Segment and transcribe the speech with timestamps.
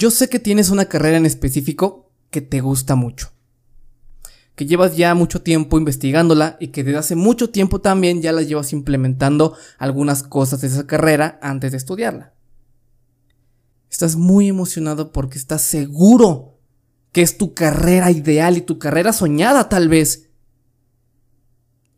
[0.00, 3.32] Yo sé que tienes una carrera en específico que te gusta mucho.
[4.54, 8.40] Que llevas ya mucho tiempo investigándola y que desde hace mucho tiempo también ya la
[8.40, 12.32] llevas implementando algunas cosas de esa carrera antes de estudiarla.
[13.90, 16.58] Estás muy emocionado porque estás seguro
[17.12, 20.30] que es tu carrera ideal y tu carrera soñada tal vez.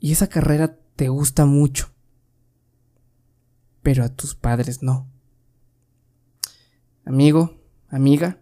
[0.00, 1.92] Y esa carrera te gusta mucho.
[3.80, 5.08] Pero a tus padres no.
[7.04, 7.61] Amigo,
[7.92, 8.40] amiga,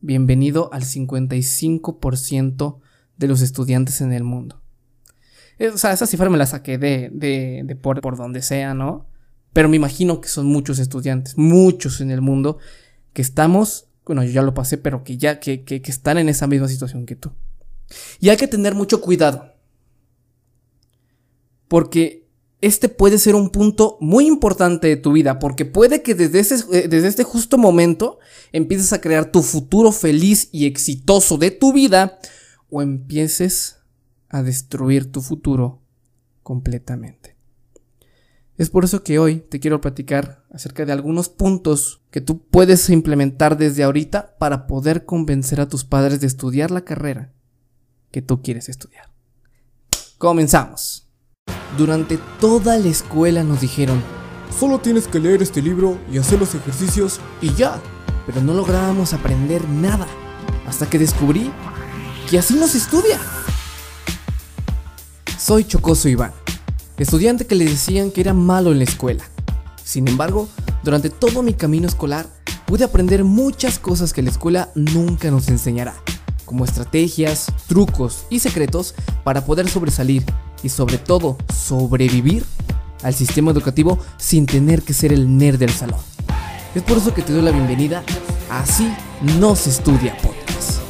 [0.00, 2.78] bienvenido al 55%
[3.16, 4.62] de los estudiantes en el mundo.
[5.58, 8.74] Eh, o sea, esa cifra me la saqué de, de, de por, por donde sea,
[8.74, 9.06] ¿no?
[9.54, 12.58] Pero me imagino que son muchos estudiantes, muchos en el mundo,
[13.14, 16.28] que estamos, bueno, yo ya lo pasé, pero que ya, que, que, que están en
[16.28, 17.32] esa misma situación que tú.
[18.20, 19.54] Y hay que tener mucho cuidado.
[21.68, 22.27] Porque
[22.60, 26.56] este puede ser un punto muy importante de tu vida, porque puede que desde, ese,
[26.72, 28.18] eh, desde este justo momento
[28.52, 32.18] empieces a crear tu futuro feliz y exitoso de tu vida,
[32.70, 33.76] o empieces
[34.28, 35.82] a destruir tu futuro
[36.42, 37.36] completamente.
[38.56, 42.90] Es por eso que hoy te quiero platicar acerca de algunos puntos que tú puedes
[42.90, 47.32] implementar desde ahorita para poder convencer a tus padres de estudiar la carrera
[48.10, 49.12] que tú quieres estudiar.
[50.18, 51.07] Comenzamos.
[51.76, 54.02] Durante toda la escuela nos dijeron,
[54.56, 57.80] Solo tienes que leer este libro y hacer los ejercicios y ya,
[58.26, 60.06] pero no lográbamos aprender nada,
[60.66, 61.52] hasta que descubrí
[62.28, 63.20] que así no se estudia.
[65.38, 66.32] Soy Chocoso Iván,
[66.96, 69.24] estudiante que le decían que era malo en la escuela.
[69.84, 70.48] Sin embargo,
[70.82, 72.26] durante todo mi camino escolar
[72.66, 75.94] pude aprender muchas cosas que la escuela nunca nos enseñará,
[76.44, 80.24] como estrategias, trucos y secretos para poder sobresalir
[80.62, 82.44] y sobre todo sobrevivir
[83.02, 86.00] al sistema educativo sin tener que ser el nerd del salón.
[86.74, 88.02] Es por eso que te doy la bienvenida
[88.50, 88.90] a Así
[89.38, 90.80] no se estudia podcast.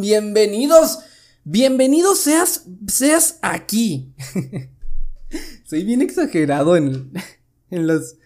[0.00, 0.98] Bienvenidos,
[1.44, 4.12] bienvenidos seas, seas aquí.
[5.64, 7.12] Soy bien exagerado en,
[7.70, 8.16] en, los,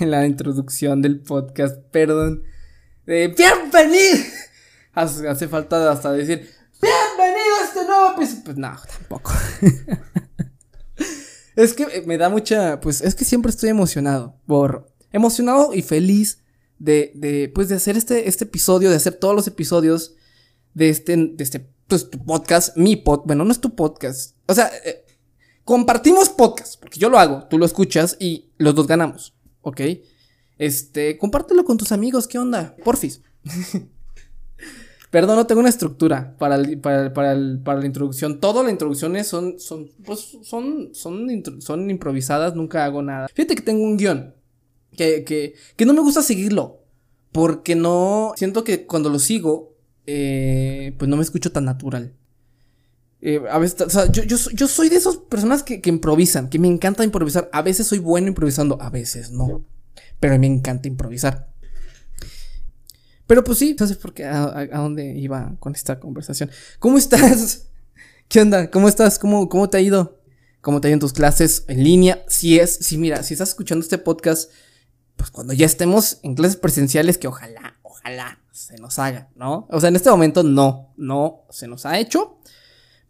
[0.00, 2.42] en la introducción del podcast, perdón.
[3.06, 4.24] Eh, bienvenido.
[4.96, 6.48] Hace, falta hasta decir,
[6.80, 8.44] bienvenido a este nuevo episodio.
[8.44, 9.30] Pues no, tampoco.
[11.56, 16.42] es que me da mucha, pues es que siempre estoy emocionado por, emocionado y feliz
[16.78, 20.14] de, de, pues de hacer este, este episodio, de hacer todos los episodios
[20.72, 24.34] de este, de este, pues tu podcast, mi pod, bueno, no es tu podcast.
[24.46, 25.04] O sea, eh,
[25.66, 29.82] compartimos podcast, porque yo lo hago, tú lo escuchas y los dos ganamos, ¿ok?
[30.56, 32.74] Este, compártelo con tus amigos, ¿qué onda?
[32.82, 33.20] Porfis.
[35.16, 38.38] Perdón, no tengo una estructura para, para, para, la introducción.
[38.38, 41.26] Todas las introducciones son, son, pues, son, son,
[41.62, 43.26] son improvisadas, nunca hago nada.
[43.32, 44.34] Fíjate que tengo un guion
[44.94, 46.82] que, que, que no me gusta seguirlo.
[47.32, 52.12] Porque no, siento que cuando lo sigo, eh, pues no me escucho tan natural.
[53.22, 56.50] Eh, a veces, o sea, yo, yo, yo, soy de esas personas que, que improvisan,
[56.50, 57.48] que me encanta improvisar.
[57.54, 59.64] A veces soy bueno improvisando, a veces no.
[60.20, 61.55] Pero me encanta improvisar.
[63.26, 66.50] Pero pues sí, sé por qué, a, a, a, dónde iba con esta conversación.
[66.78, 67.68] ¿Cómo estás?
[68.28, 68.70] ¿Qué onda?
[68.70, 69.18] ¿Cómo estás?
[69.18, 70.20] ¿Cómo, cómo te ha ido?
[70.60, 72.24] ¿Cómo te ha ido en tus clases en línea?
[72.28, 74.50] Si es, si mira, si estás escuchando este podcast,
[75.16, 79.66] pues cuando ya estemos en clases presenciales, que ojalá, ojalá se nos haga, ¿no?
[79.70, 82.38] O sea, en este momento no, no se nos ha hecho.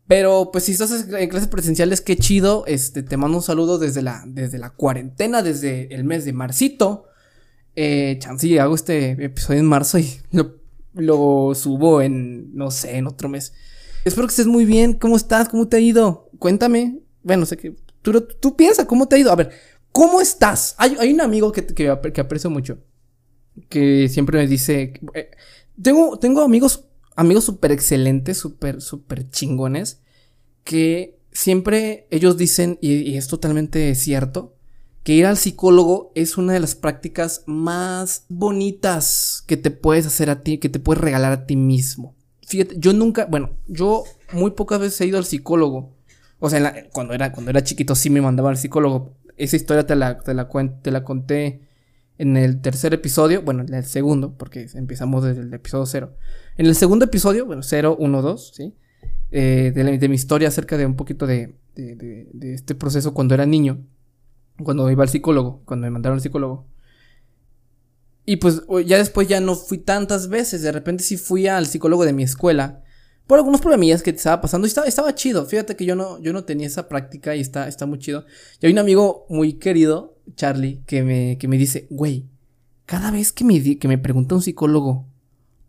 [0.09, 2.65] Pero pues si estás en clases presenciales, qué chido.
[2.67, 7.07] Este, te mando un saludo desde la, desde la cuarentena, desde el mes de marcito.
[7.79, 10.19] Eh, chance, hago este episodio en marzo y
[10.95, 13.53] lo, subo en, no sé, en otro mes.
[14.07, 14.95] Espero que estés muy bien.
[14.95, 15.51] ¿Cómo estás?
[15.51, 16.31] ¿Cómo te ha ido?
[16.39, 17.01] Cuéntame.
[17.23, 19.31] Bueno, sé que tú, tú piensa, ¿cómo te ha ido?
[19.31, 19.51] A ver,
[19.93, 20.75] ¿cómo estás?
[20.79, 22.79] Hay, hay un amigo que, aprecio mucho.
[23.69, 24.95] Que siempre me dice.
[25.13, 25.31] Eh,
[25.81, 30.01] tengo, tengo amigos, amigos súper excelentes, súper, súper chingones.
[30.65, 34.56] Que siempre ellos dicen, y es totalmente cierto,
[35.07, 40.31] que ir al psicólogo es una de las prácticas más bonitas que te puedes hacer
[40.31, 42.17] a ti, que te puedes regalar a ti mismo.
[42.45, 44.03] Fíjate, yo nunca, bueno, yo
[44.33, 45.95] muy pocas veces he ido al psicólogo.
[46.41, 49.15] O sea, cuando, era, cuando era chiquito sí me mandaba al psicólogo.
[49.37, 50.49] Esa historia te la, te la,
[50.83, 51.61] te la conté
[52.19, 56.17] en el tercer episodio, bueno, en el segundo, porque empezamos desde el episodio cero.
[56.57, 58.75] En el segundo episodio, bueno, 0, 1, 2, ¿sí?
[59.31, 63.87] Eh, de, mi historia acerca de un poquito de, de este proceso cuando era niño
[64.63, 66.67] cuando iba al psicólogo, cuando me mandaron al psicólogo.
[68.25, 72.05] Y pues ya después ya no fui tantas veces, de repente sí fui al psicólogo
[72.05, 72.83] de mi escuela,
[73.27, 75.47] por algunos problemillas que estaba pasando y estaba, estaba chido.
[75.47, 78.25] Fíjate que yo no, yo no tenía esa práctica y está, está muy chido.
[78.61, 82.27] Y hay un amigo muy querido, Charlie, que me, que me dice, güey,
[82.85, 85.07] cada vez que me, que me pregunta un psicólogo,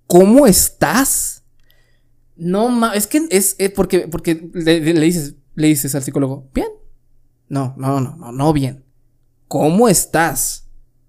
[0.05, 1.43] ¿cómo estás?
[2.35, 6.67] No, ma es que es, porque, porque le, dices, le dices al psicólogo, bien.
[7.49, 8.83] No, no, no, no, no bien.
[9.47, 10.67] ¿Cómo estás?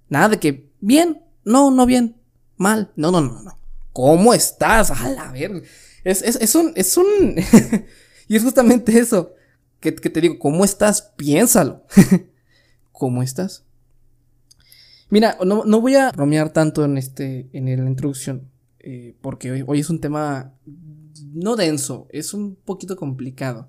[0.08, 2.16] Nada de que, bien, no, no bien,
[2.56, 3.58] mal, no, no, no, no.
[3.92, 4.90] ¿Cómo estás?
[4.90, 5.62] A la ver.
[6.04, 7.36] Es, es, es un, es un,
[8.28, 9.32] y es justamente eso,
[9.80, 11.02] que, que, te digo, ¿cómo estás?
[11.16, 11.84] Piénsalo.
[12.92, 13.64] ¿Cómo estás?
[15.10, 18.48] Mira, no, no, voy a bromear tanto en este, en la introducción,
[18.78, 20.52] eh, porque hoy, hoy es un tema
[21.32, 23.68] no denso, es un poquito complicado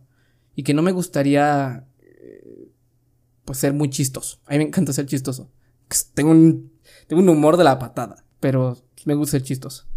[0.56, 1.86] y que no me gustaría
[3.50, 4.38] pues ser muy chistoso.
[4.46, 5.50] A mí me encanta ser chistoso.
[6.14, 6.72] Tengo un,
[7.08, 9.88] tengo un humor de la patada, pero me gusta ser chistoso.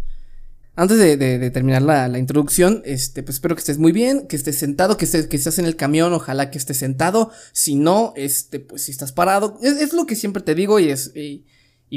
[0.75, 4.97] Antes de, terminar la, introducción, este, pues espero que estés muy bien, que estés sentado,
[4.97, 7.29] que estés, que estés en el camión, ojalá que estés sentado.
[7.51, 11.11] Si no, este, pues si estás parado, es, lo que siempre te digo y es,
[11.15, 11.45] y,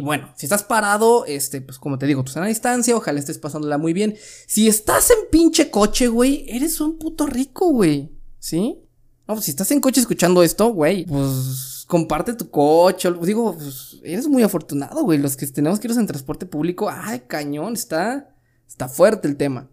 [0.03, 3.39] bueno, si estás parado, este, pues como te digo, tú estás a distancia, ojalá estés
[3.39, 4.15] pasándola muy bien.
[4.47, 8.13] Si estás en pinche coche, güey, eres un puto rico, güey.
[8.39, 8.86] ¿Sí?
[9.29, 13.11] No, pues si estás en coche escuchando esto, güey, pues comparte tu coche.
[13.23, 15.19] Digo, pues eres muy afortunado, güey.
[15.19, 18.37] Los que tenemos que ir en transporte público, ay, cañón, está
[18.67, 19.71] Está fuerte el tema.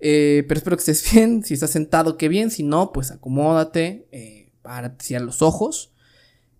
[0.00, 1.44] Eh, pero espero que estés bien.
[1.44, 2.50] Si estás sentado, qué bien.
[2.50, 4.08] Si no, pues acomódate.
[4.12, 5.92] Eh, para cierra los ojos.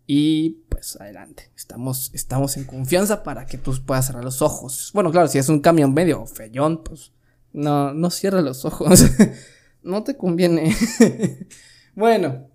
[0.06, 1.50] Y pues adelante.
[1.56, 4.90] Estamos, estamos en confianza para que tú puedas cerrar los ojos.
[4.94, 7.12] Bueno, claro, si es un camión medio feyón, pues
[7.52, 9.04] no, no cierra los ojos.
[9.82, 10.74] no te conviene.
[11.98, 12.48] bueno.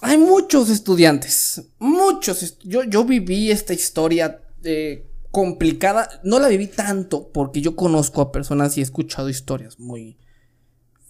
[0.00, 1.62] Hay muchos estudiantes.
[1.78, 2.58] Muchos.
[2.60, 6.08] Yo, yo viví esta historia de complicada.
[6.24, 10.18] No la viví tanto porque yo conozco a personas y he escuchado historias muy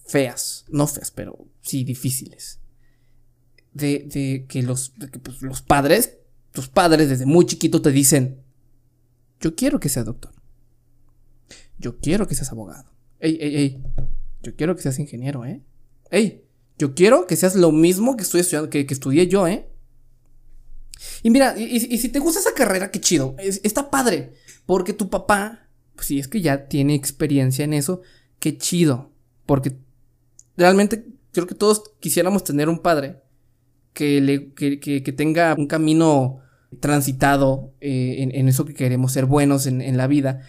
[0.06, 0.64] feas.
[0.68, 2.60] No feas, pero sí difíciles.
[3.72, 6.18] De, de que, los, de que pues, los padres,
[6.50, 8.42] tus padres desde muy chiquito te dicen,
[9.40, 10.32] yo quiero que seas doctor.
[11.78, 12.90] Yo quiero que seas abogado.
[13.20, 13.82] Ey, ey, ey.
[14.42, 15.62] Yo quiero que seas ingeniero, ¿eh?
[16.12, 16.44] Ey,
[16.78, 19.66] yo quiero que seas lo mismo que estoy estudiando, que, que estudié yo, ¿eh?
[21.22, 23.34] Y mira, y, si te gusta esa carrera, qué chido.
[23.38, 24.34] está padre.
[24.66, 28.02] Porque tu papá, pues si es que ya tiene experiencia en eso,
[28.38, 29.10] qué chido.
[29.46, 29.76] Porque
[30.56, 33.22] realmente creo que todos quisiéramos tener un padre
[33.92, 36.40] que, le, que, que, tenga un camino
[36.80, 40.48] transitado eh, en, eso que queremos ser buenos en, la vida.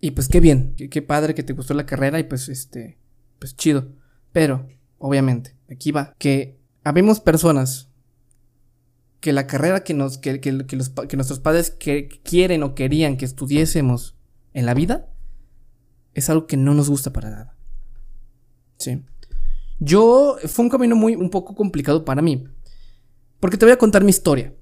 [0.00, 2.98] Y pues qué bien, qué, padre que te gustó la carrera y pues este,
[3.38, 3.92] pues chido.
[4.32, 4.68] Pero,
[4.98, 7.90] obviamente, aquí va, que habemos personas
[9.20, 13.24] que la carrera que, nos, que, que, que nuestros padres que quieren o querían que
[13.24, 14.16] estudiésemos
[14.52, 15.08] en la vida
[16.12, 17.56] es algo que no nos gusta para nada.
[18.78, 19.02] Sí.
[19.80, 22.44] Yo, fue un camino muy, un poco complicado para mí.
[23.40, 24.54] Porque te voy a contar mi historia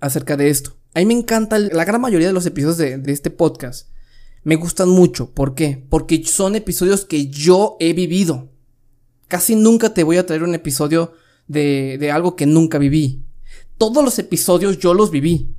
[0.00, 0.76] acerca de esto.
[0.94, 3.88] A mí me encanta, la gran mayoría de los episodios de, de este podcast
[4.44, 5.30] me gustan mucho.
[5.32, 5.84] ¿Por qué?
[5.88, 8.50] Porque son episodios que yo he vivido.
[9.28, 11.12] Casi nunca te voy a traer un episodio
[11.48, 13.24] de, de algo que nunca viví
[13.78, 15.54] todos los episodios yo los viví.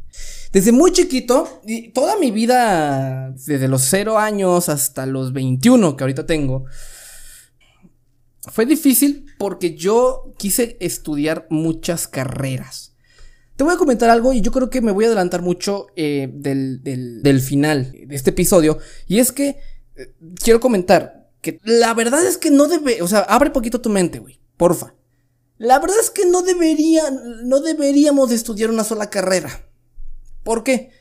[0.52, 1.62] Desde muy chiquito,
[1.94, 6.66] toda mi vida, desde los 0 años hasta los 21 que ahorita tengo,
[8.52, 12.94] fue difícil porque yo quise estudiar muchas carreras.
[13.58, 16.30] Te voy a comentar algo y yo creo que me voy a adelantar mucho eh,
[16.34, 18.78] del, del, final de este episodio.
[19.08, 19.58] Y es que
[19.96, 21.25] eh, quiero comentar
[21.64, 24.96] la verdad es que no debe, o sea, abre poquito tu mente, güey, porfa.
[25.58, 29.70] La verdad es que no deberían, no deberíamos de estudiar una sola carrera.
[30.44, 30.92] ¿Por qué?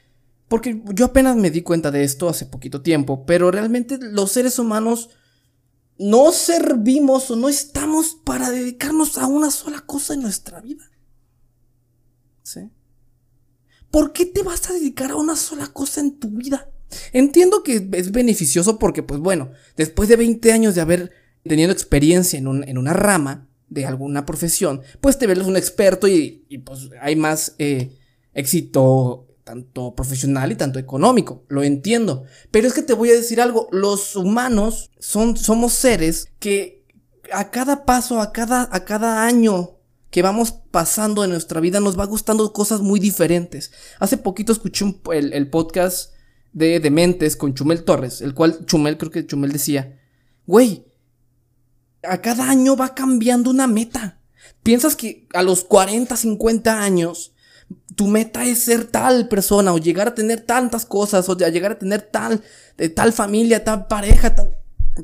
[0.49, 4.59] Porque yo apenas me di cuenta de esto hace poquito tiempo, pero realmente los seres
[4.59, 5.11] humanos
[5.99, 10.91] no servimos o no estamos para dedicarnos a una sola cosa en nuestra vida.
[12.43, 12.71] ¿Sí?
[13.91, 16.69] ¿Por qué te vas a dedicar a una sola cosa en tu vida?
[17.13, 21.11] Entiendo que es beneficioso porque, pues bueno, después de 20 años de haber
[21.43, 26.47] tenido experiencia en, en una rama, de alguna profesión, pues te ves un experto y,
[26.65, 27.99] pues hay más eh,
[28.33, 32.25] éxito tanto profesional y tanto económico, lo entiendo.
[32.51, 36.87] Pero es que te voy a decir algo, los humanos son, somos seres que
[37.31, 39.73] a cada paso, a cada, a cada año
[40.11, 43.73] que vamos pasando en nuestra vida nos va gustando cosas muy diferentes.
[43.99, 46.14] Hace poquito escuché el, podcast
[46.55, 50.01] de Dementes con Chumel Torres, el cual Chumel, creo que Chumel decía,
[50.47, 50.87] güey,
[52.03, 54.21] a cada año va cambiando una meta.
[54.63, 57.35] Piensas que a los 40, 50 años
[57.97, 61.79] tu meta es ser tal persona o llegar a tener tantas cosas o llegar a
[61.79, 62.43] tener tal,
[62.77, 64.35] de tal familia, tal pareja,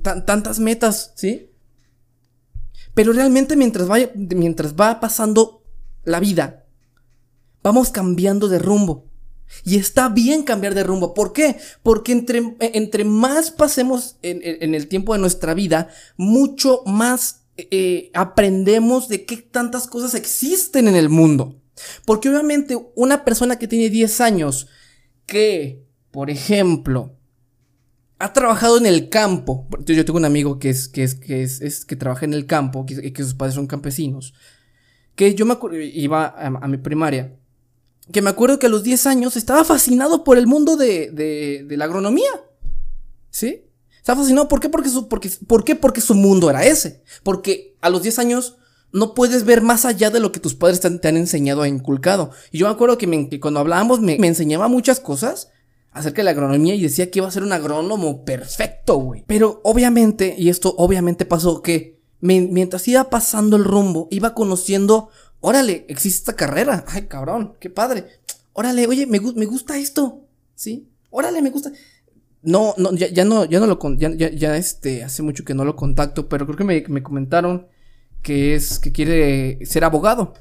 [0.02, 1.50] tantas metas, ¿sí?
[2.94, 5.64] Pero realmente mientras, mientras va pasando
[6.04, 6.66] la vida,
[7.62, 9.09] vamos cambiando de rumbo.
[9.64, 11.14] Y está bien cambiar de rumbo.
[11.14, 11.56] ¿Por qué?
[11.82, 19.08] Porque entre, entre más pasemos en, el tiempo de nuestra vida, mucho más eh, aprendemos
[19.08, 21.60] de qué tantas cosas existen en el mundo.
[22.04, 24.68] Porque obviamente una persona que tiene 10 años,
[25.26, 27.16] que, por ejemplo,
[28.20, 29.66] ha trabajado en el campo.
[29.84, 32.84] Yo tengo un amigo que es, que es, que es, que trabaja en el campo,
[32.84, 34.34] que, que, sus padres son campesinos.
[35.14, 37.34] Que yo me acuerdo, iba a, mi primaria.
[38.12, 41.76] Que me acuerdo que a los 10 años estaba fascinado por el mundo de, de,
[41.76, 42.30] la agronomía.
[43.30, 43.64] ¿Sí?
[43.96, 44.48] Estaba fascinado.
[44.48, 44.68] ¿Por qué?
[44.68, 45.76] Porque su, porque, ¿Por qué?
[45.76, 47.02] Porque su mundo era ese.
[47.22, 48.56] Porque a los 10 años
[48.92, 52.30] no puedes ver más allá de lo que tus padres te han, enseñado o inculcado.
[52.50, 55.48] Y yo me acuerdo que, que cuando hablábamos me, me enseñaba muchas cosas
[55.92, 59.24] acerca de la agronomía y decía que iba a ser un agrónomo perfecto, güey.
[59.26, 65.08] Pero obviamente, y esto obviamente pasó que mientras iba pasando el rumbo, iba conociendo,
[65.40, 66.84] órale, existe esta carrera.
[66.88, 68.06] Ay, cabrón, qué padre.
[68.52, 70.26] Órale, oye, me, me gusta esto.
[70.54, 70.88] ¿Sí?
[71.10, 71.72] Órale, me gusta.
[72.42, 75.54] No, no, ya, ya no, ya no lo, ya, ya, ya, este, hace mucho que
[75.54, 77.66] no lo contacto, pero creo que me, me comentaron
[78.22, 80.34] que es, que quiere ser abogado.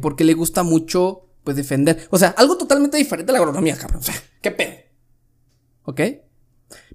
[0.00, 2.08] Porque le gusta mucho pues defender.
[2.10, 4.00] O sea, algo totalmente diferente a la agronomía, cabrón.
[4.00, 4.74] O sea, qué pedo.
[5.84, 6.00] ¿Ok?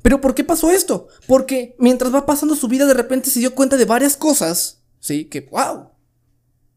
[0.01, 1.07] Pero ¿por qué pasó esto?
[1.27, 4.81] Porque mientras va pasando su vida, de repente se dio cuenta de varias cosas.
[4.99, 5.90] Sí, que, wow.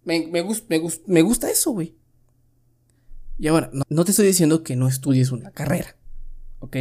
[0.04, 0.44] Me, me,
[1.06, 1.96] me, gusta eso, güey.
[3.38, 5.96] Y ahora, no, te estoy diciendo que no estudies una carrera.
[6.60, 6.76] ¿Ok?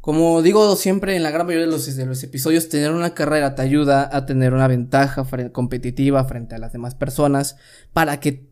[0.00, 3.54] Como digo siempre en la gran mayoría de los, de los, episodios, tener una carrera
[3.54, 7.56] te ayuda a tener una ventaja competitiva frente a las demás personas
[7.94, 8.46] para que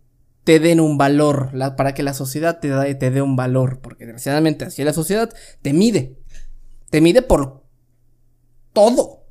[0.44, 4.64] te den un valor, para que la sociedad te, te dé un valor, porque desgraciadamente
[4.64, 6.18] así la sociedad te mide,
[6.90, 7.62] te mide por
[8.73, 9.22] todo,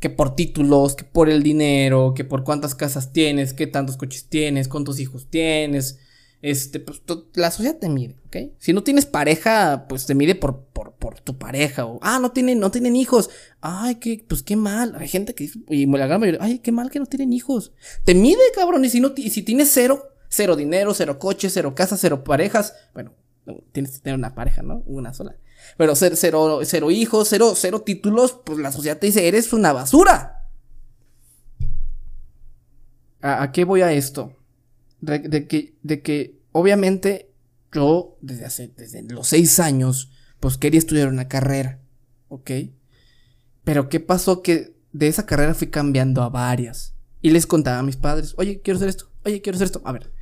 [0.00, 4.28] que por títulos, que por el dinero, que por cuántas casas tienes, qué tantos coches
[4.28, 5.98] tienes, cuántos hijos tienes,
[6.42, 7.02] este, pues
[7.34, 8.36] la sociedad te mide, ¿ok?
[8.58, 12.32] Si no tienes pareja, pues te mide por, por, por tu pareja, o, ah, no
[12.32, 16.20] tienen, no tienen hijos, ay, qué, pues qué mal, hay gente que, y la gran
[16.20, 17.72] mayoría, ay, qué mal que no tienen hijos,
[18.04, 21.74] te mide, cabrón, y si no, y si tienes cero, Cero dinero, cero coche, cero
[21.74, 22.74] casa, cero parejas.
[22.94, 23.12] Bueno,
[23.72, 24.82] tienes que tener una pareja, ¿no?
[24.86, 25.36] Una sola.
[25.76, 30.48] Pero cero, cero, hijos, cero, cero títulos, pues la sociedad te dice, eres una basura.
[33.20, 34.32] ¿A, qué voy a esto?
[35.00, 37.30] De, que, de que, obviamente,
[37.72, 41.80] yo desde hace, desde los seis años, pues quería estudiar una carrera,
[42.28, 42.50] ¿ok?
[43.64, 44.42] Pero ¿qué pasó?
[44.42, 46.94] Que de esa carrera fui cambiando a varias.
[47.20, 49.82] Y les contaba a mis padres, oye, quiero hacer esto, oye, quiero hacer esto.
[49.84, 50.12] A ver,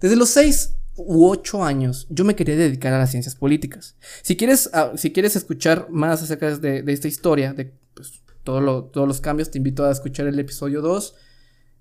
[0.00, 3.96] desde los 6 u 8 años yo me quería dedicar a las ciencias políticas.
[4.22, 9.08] Si quieres, ah, si quieres escuchar más acerca de, esta historia, de pues, todo todos
[9.08, 11.14] los cambios, te invito a escuchar el episodio 2.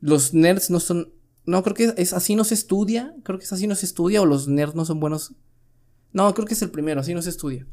[0.01, 1.13] Los nerds no son...
[1.45, 3.13] No, creo que es así no se estudia.
[3.23, 5.33] Creo que es así no se estudia o los nerds no son buenos.
[6.13, 7.67] No, creo que es el primero, así no se estudia.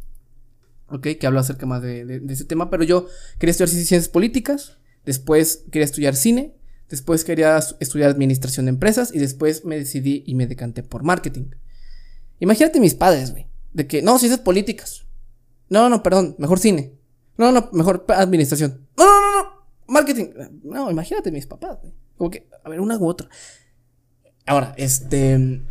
[0.89, 2.69] Ok, que habla acerca más de, de ese tema.
[2.69, 3.07] Pero yo
[3.39, 4.79] quería estudiar ciencias políticas.
[5.05, 6.57] Después quería estudiar cine.
[6.91, 11.51] Después quería estudiar administración de empresas y después me decidí y me decanté por marketing.
[12.41, 13.47] Imagínate mis padres, güey.
[13.73, 15.05] De que, no, ciencias políticas.
[15.69, 16.93] No, no, perdón, mejor cine.
[17.37, 18.89] No, no, mejor administración.
[18.97, 20.31] No, no, no, no, marketing.
[20.65, 21.95] No, imagínate mis papás, güey.
[22.19, 23.29] Como que, a ver, una u otra.
[24.45, 25.63] Ahora, este...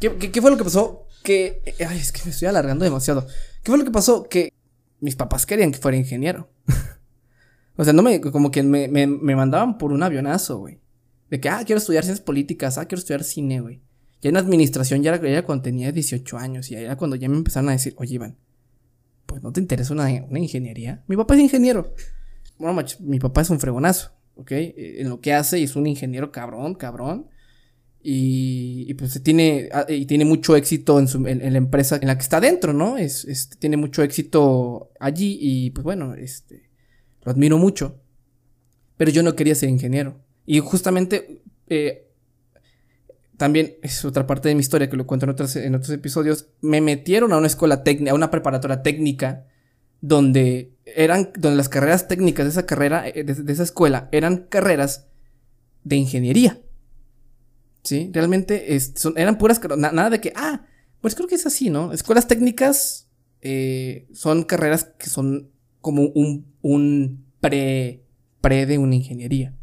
[0.00, 1.06] ¿Qué, qué, qué fue lo que pasó?
[1.22, 1.62] Que...
[1.88, 3.24] Ay, es que me estoy alargando demasiado.
[3.62, 4.28] ¿Qué fue lo que pasó?
[4.28, 4.52] Que
[4.98, 6.48] mis papás querían que fuera ingeniero.
[7.76, 10.80] O sea, no me, como que me, me, me mandaban por un avionazo, güey.
[11.30, 13.82] De que, ah, quiero estudiar ciencias políticas, ah, quiero estudiar cine, güey.
[14.22, 17.68] Ya en administración ya era, cuando tenía 18 años y era cuando ya me empezaron
[17.68, 18.36] a decir, oye, Iván,
[19.26, 21.02] pues no te interesa una, una ingeniería.
[21.06, 21.92] Mi papá es ingeniero.
[22.58, 24.52] Bueno, macho, mi papá es un fregonazo, ¿ok?
[24.52, 27.26] Eh, en lo que hace es un ingeniero cabrón, cabrón.
[28.02, 32.06] Y, y pues tiene, ah, y tiene mucho éxito en, su, en, la empresa en
[32.06, 32.96] la que está dentro, ¿no?
[32.96, 36.65] Es, es, tiene mucho éxito allí y pues bueno, este
[37.26, 38.00] lo admiro mucho.
[38.96, 40.16] Pero yo no quería ser ingeniero.
[40.46, 42.08] Y justamente eh,
[43.36, 46.46] también es otra parte de mi historia que lo cuento en otros, en otros episodios.
[46.62, 49.44] Me metieron a una escuela técnica, a una preparatoria técnica,
[50.00, 55.08] donde eran, donde las carreras técnicas de esa carrera, eh, de, esa escuela, eran carreras
[55.82, 56.60] de ingeniería.
[57.82, 58.10] ¿Sí?
[58.12, 58.76] Realmente
[59.16, 60.64] eran puras, nada de que, ah,
[61.00, 61.92] pues creo que es así, ¿no?
[61.92, 63.08] Escuelas técnicas
[63.42, 68.02] eh, son carreras que son como un, un pre,
[68.40, 69.54] pre de una ingeniería.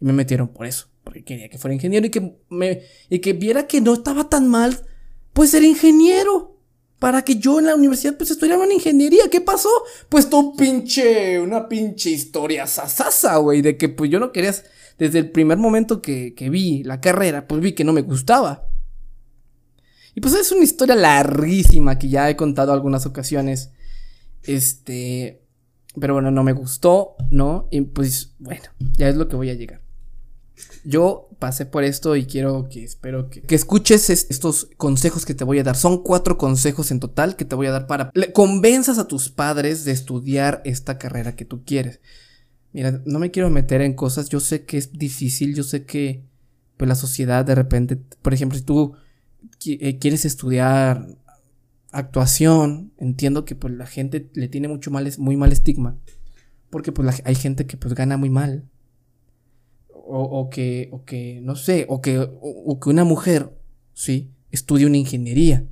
[0.00, 3.32] Y me metieron por eso, porque quería que fuera ingeniero y que, me, y que
[3.32, 4.80] viera que no estaba tan mal,
[5.32, 6.58] pues ser ingeniero.
[7.02, 9.24] para que yo en la universidad pues estudiara una ingeniería.
[9.28, 9.68] ¿Qué pasó?
[10.08, 14.54] Pues tú pinche, una pinche historia sasasa, güey, de que pues yo no quería,
[14.98, 18.68] desde el primer momento que, que vi la carrera, pues vi que no me gustaba.
[20.14, 23.72] Y pues es una historia larguísima que ya he contado algunas ocasiones.
[24.44, 25.41] Este,
[25.98, 27.68] pero bueno, no me gustó, ¿no?
[27.70, 28.64] Y pues bueno,
[28.96, 29.80] ya es lo que voy a llegar.
[30.84, 35.44] Yo pasé por esto y quiero que espero que, que escuches estos consejos que te
[35.44, 35.76] voy a dar.
[35.76, 39.28] Son cuatro consejos en total que te voy a dar para le convenzas a tus
[39.28, 42.00] padres de estudiar esta carrera que tú quieres.
[42.72, 46.24] Mira, no me quiero meter en cosas, yo sé que es difícil, yo sé que
[46.76, 48.94] pues la sociedad de repente, por ejemplo, si tú
[49.66, 51.06] eh, quieres estudiar
[51.92, 55.98] actuación, entiendo que pues la gente le tiene mucho mal, muy mal estigma,
[56.70, 58.68] porque pues hay gente que pues gana muy mal,
[60.14, 63.56] o, que, o que, no sé, o que, o, que una mujer,
[63.94, 65.64] sí, estudie una ingeniería.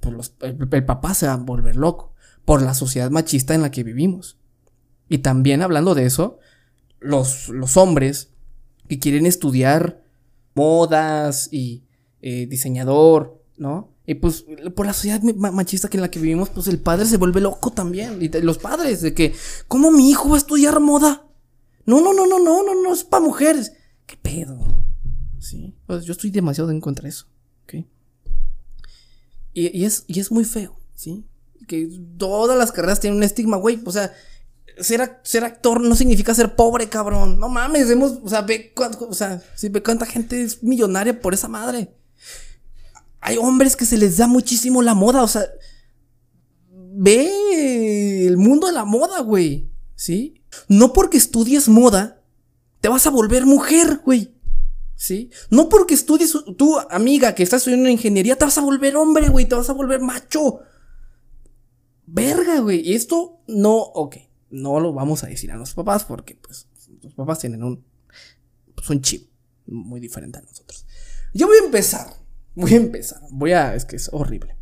[0.00, 2.12] Pues los, el, papá se va a volver loco
[2.44, 4.38] por la sociedad machista en la que vivimos.
[5.08, 6.38] Y también hablando de eso,
[6.98, 8.32] los, los hombres
[8.88, 10.02] que quieren estudiar
[10.54, 11.84] modas y
[12.20, 13.93] eh, diseñador, ¿no?
[14.06, 14.44] Y pues
[14.74, 17.70] por la sociedad machista que en la que vivimos, pues el padre se vuelve loco
[17.70, 18.20] también.
[18.20, 19.34] Y los padres, de que,
[19.66, 21.26] ¿cómo mi hijo va a estudiar moda?
[21.86, 23.72] No, no, no, no, no, no, no, es para mujeres.
[24.06, 24.58] ¿Qué pedo?
[25.38, 25.74] Sí.
[25.86, 27.26] Pues yo estoy demasiado en contra de eso.
[27.64, 27.86] ¿Ok?
[29.54, 31.24] Y, es, y es muy feo, ¿sí?
[31.66, 33.80] Que todas las carreras tienen un estigma, güey.
[33.86, 34.12] O sea,
[34.78, 37.38] ser, actor no significa ser pobre, cabrón.
[37.38, 41.32] No mames, vemos, o sea, ve, o sea, si ve cuánta gente es millonaria por
[41.34, 41.94] esa madre.
[43.26, 45.46] Hay hombres que se les da muchísimo la moda, o sea,
[46.70, 49.70] ve el mundo de la moda, güey.
[49.94, 50.42] ¿Sí?
[50.68, 52.22] No porque estudies moda,
[52.82, 54.34] te vas a volver mujer, güey.
[54.94, 55.30] ¿Sí?
[55.48, 59.48] No porque estudies, tu amiga que está estudiando ingeniería, te vas a volver hombre, güey,
[59.48, 60.60] te vas a volver macho.
[62.04, 62.86] Verga, güey.
[62.86, 64.16] Y esto no, ok,
[64.50, 66.68] no lo vamos a decir a los papás porque, pues,
[67.00, 67.82] los papás tienen un,
[68.74, 69.30] pues, un chip
[69.64, 70.84] muy diferente a nosotros.
[71.32, 72.22] Yo voy a empezar,
[72.54, 74.56] voy a empezar, voy a, es que es horrible.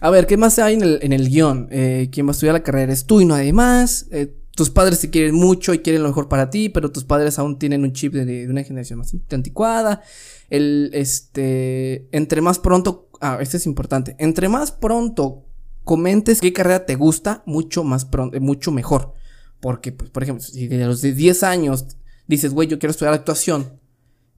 [0.00, 1.68] A ver, ¿qué más hay en el, en el guion?
[1.70, 4.06] Eh, ¿Quién va a estudiar la carrera es tú y no hay más.
[4.10, 7.38] Eh, tus padres te quieren mucho y quieren lo mejor para ti, pero tus padres
[7.38, 10.02] aún tienen un chip de, una generación más anticuada.
[10.48, 15.44] El, este, entre más pronto, ah, este es importante, entre más pronto
[15.84, 19.12] comentes qué carrera te gusta, mucho más pronto, mucho mejor.
[19.60, 21.86] Porque, pues, por ejemplo, si de los 10 años
[22.26, 23.78] dices, güey, yo quiero estudiar actuación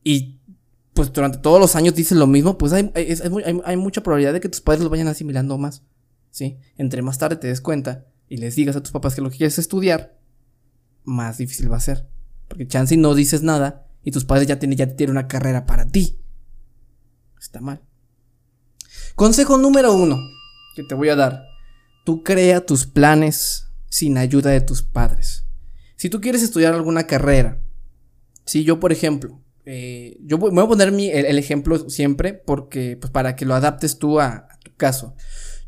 [0.03, 0.38] y
[0.99, 4.41] pues durante todos los años dices lo mismo, pues hay, hay, hay mucha probabilidad de
[4.41, 5.85] que tus padres lo vayan asimilando más.
[6.33, 6.59] ¿Sí?
[6.77, 9.37] Entre más tarde te des cuenta y les digas a tus papás que lo que
[9.37, 10.19] quieres estudiar,
[11.05, 12.09] más difícil va a ser.
[12.49, 15.87] Porque chance no dices nada y tus padres ya tienen, ya tienen una carrera para
[15.87, 16.19] ti.
[17.39, 17.81] Está mal.
[19.15, 20.19] Consejo número uno
[20.75, 21.45] que te voy a dar.
[22.05, 25.45] Tú crea tus planes sin ayuda de tus padres.
[25.95, 27.63] Si tú quieres estudiar alguna carrera,
[28.47, 33.11] si yo por ejemplo, eh, yo voy a poner mi, el, ejemplo siempre porque, pues
[33.11, 35.15] para que lo adaptes tú a, a tu caso.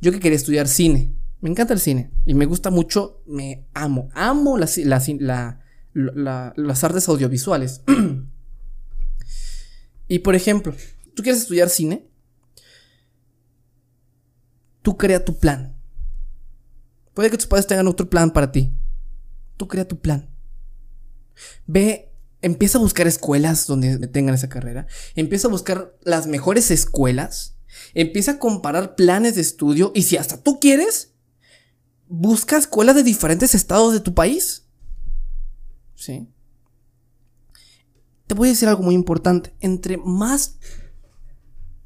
[0.00, 4.08] Yo que quería estudiar cine, me encanta el cine y me gusta mucho, me amo,
[4.14, 4.78] amo las
[6.84, 7.82] artes audiovisuales.
[10.08, 10.74] y por ejemplo,
[11.14, 12.08] tú quieres estudiar cine,
[14.80, 15.76] tú crea tu plan.
[17.12, 18.72] Puede que tus padres tengan otro plan para ti.
[19.58, 20.30] Tú crea tu plan.
[21.66, 22.09] Ve,
[22.42, 24.86] empieza a buscar escuelas donde tengan esa carrera.
[25.14, 27.56] Empieza a buscar las mejores escuelas.
[27.94, 29.92] Empieza a comparar planes de estudio.
[29.94, 31.12] Y si hasta tú quieres,
[32.08, 34.66] busca escuelas de diferentes estados de tu país.
[35.94, 36.28] ¿Sí?
[38.26, 39.54] Te voy a decir algo muy importante.
[39.60, 40.56] Entre más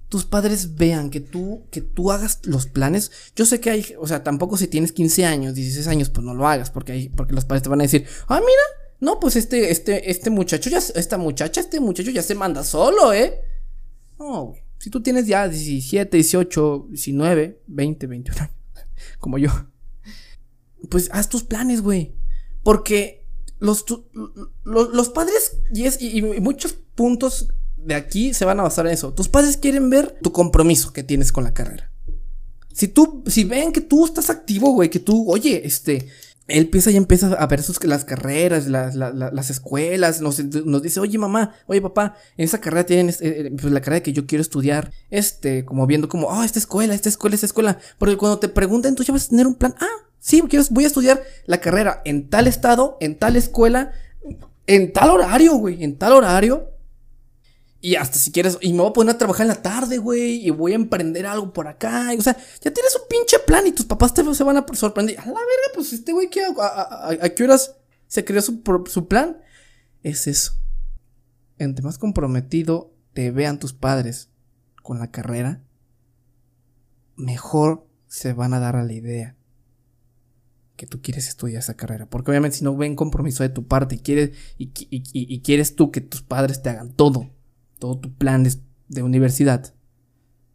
[0.08, 4.06] tus padres vean que tú, que tú hagas los planes, yo sé que hay, o
[4.06, 7.32] sea, tampoco si tienes 15 años, 16 años, pues no lo hagas, porque hay, porque
[7.32, 10.78] los padres te van a decir, ah, mira, no, pues este, este, este muchacho ya,
[10.78, 13.40] esta muchacha, este muchacho ya se manda solo, ¿eh?
[14.18, 14.64] No, güey.
[14.78, 18.50] Si tú tienes ya 17, 18, 19, 20, 21
[19.18, 19.50] como yo,
[20.90, 22.14] pues haz tus planes, güey.
[22.62, 23.26] Porque
[23.58, 23.84] los,
[24.64, 29.12] los, padres, y, es, y, muchos puntos de aquí se van a basar en eso.
[29.12, 31.90] Tus padres quieren ver tu compromiso que tienes con la carrera.
[32.72, 36.08] Si tú, si ven que tú estás activo, güey, que tú, oye, este,
[36.46, 41.00] él empieza y empieza a ver sus, las carreras, las, las, escuelas, nos, nos, dice,
[41.00, 44.42] oye mamá, oye papá, en esa carrera tienen, eh, pues la carrera que yo quiero
[44.42, 48.48] estudiar, este, como viendo como, oh, esta escuela, esta escuela, esta escuela, porque cuando te
[48.48, 51.60] preguntan, tú ya vas a tener un plan, ah, Sí, quiero, voy a estudiar la
[51.60, 53.92] carrera en tal estado, en tal escuela,
[54.66, 56.70] en tal horario, güey, en tal horario.
[57.84, 60.36] Y hasta si quieres, y me voy a poner a trabajar en la tarde, güey,
[60.36, 62.08] y voy a emprender algo por acá.
[62.18, 65.20] o sea, ya tienes un pinche plan y tus papás te se van a sorprender.
[65.20, 66.30] A la verga, pues este güey,
[66.62, 69.36] a, a, qué horas se creó su, su plan?
[70.02, 70.54] Es eso.
[71.58, 74.30] Entre más comprometido te vean tus padres
[74.82, 75.62] con la carrera,
[77.16, 79.36] mejor se van a dar a la idea
[80.76, 82.06] que tú quieres estudiar esa carrera.
[82.06, 86.00] Porque obviamente si no ven compromiso de tu parte y quieres, y, quieres tú que
[86.00, 87.30] tus padres te hagan todo,
[87.84, 88.48] todo tu plan
[88.88, 89.74] de, universidad,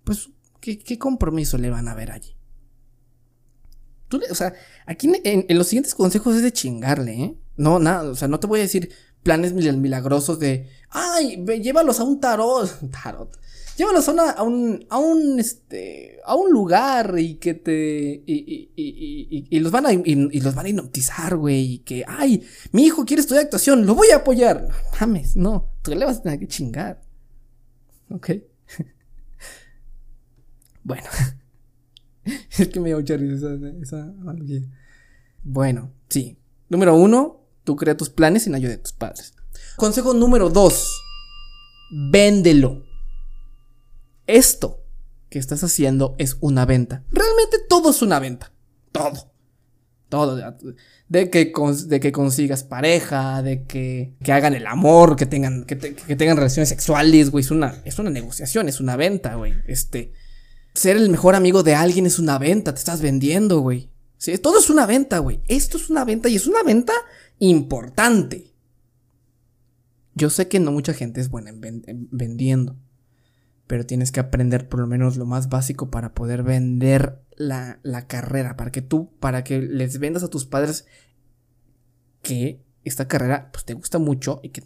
[0.04, 2.36] pues ¿qué, compromiso le van a ver allí?
[4.08, 4.56] Tú, o sea,
[4.88, 7.38] aquí en, los siguientes consejos es de chingarle, ¿eh?
[7.56, 8.90] No, nada, o sea, no te voy a decir
[9.22, 13.40] planes milagrosos de, ay, llévalos a un tarot, tarot,
[13.78, 19.60] llévalos a, un, a un, este, a un lugar y que te, y, y, y,
[19.60, 23.22] los van a, y, los van a hipnotizar, güey, y que, ay, mi hijo quiere
[23.22, 24.68] estudiar actuación, lo voy a apoyar.
[24.68, 27.08] No mames, no, tú le vas a tener que chingar.
[28.10, 28.32] Ok.
[30.84, 31.08] bueno.
[32.58, 34.14] es que me dio mucha esa, esa
[35.44, 36.38] Bueno, sí.
[36.70, 39.34] Número uno, tú crea tus planes sin ayuda de tus padres.
[39.76, 41.02] Consejo número dos,
[42.12, 42.90] véndelo
[44.30, 44.86] esto
[45.30, 47.04] que estás haciendo es una venta.
[47.12, 48.52] Realmente todo es una venta.
[48.92, 49.29] Todo.
[50.10, 50.38] Todo.
[51.08, 51.54] De que,
[51.88, 56.70] de que consigas pareja, de que, que hagan el amor, que tengan, que, tengan relaciones
[56.70, 57.44] sexuales, güey.
[57.44, 59.54] Es una, es una negociación, es una venta, güey.
[59.68, 60.14] Este.
[60.74, 63.90] Ser el mejor amigo de alguien es una venta, te estás vendiendo, güey.
[64.18, 65.42] Sí, todo es una venta, güey.
[65.48, 66.94] Esto es una venta y es una venta
[67.40, 68.54] importante.
[70.16, 72.76] Yo sé que no mucha gente es buena en vendiendo
[73.70, 77.78] pero tienes que aprender por lo menos lo más básico para poder vender la,
[78.08, 80.88] carrera, para que tú, para que les vendas a tus padres
[82.24, 84.64] que esta carrera pues te gusta mucho y que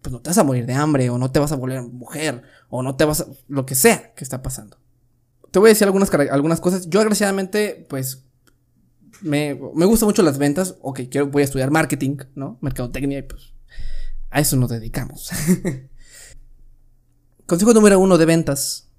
[0.00, 2.42] pues no te vas a morir de hambre o no te vas a volver mujer
[2.70, 4.78] o no te vas a lo que sea que está pasando.
[5.50, 6.88] Te voy a decir algunas, algunas cosas.
[6.88, 8.24] Yo desgraciadamente pues
[9.20, 10.76] me, me gustan mucho las ventas.
[10.80, 12.56] Ok, quiero, voy a estudiar marketing, ¿no?
[12.62, 13.52] Mercadotecnia y pues
[14.30, 15.28] a eso nos dedicamos.
[17.50, 18.92] Consejo número uno de ventas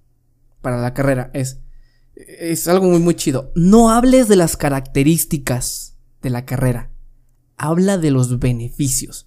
[0.59, 1.61] para la carrera es,
[2.15, 3.53] es algo muy, muy chido.
[3.55, 6.91] No hables de las características de la carrera.
[7.55, 9.25] Habla de los beneficios.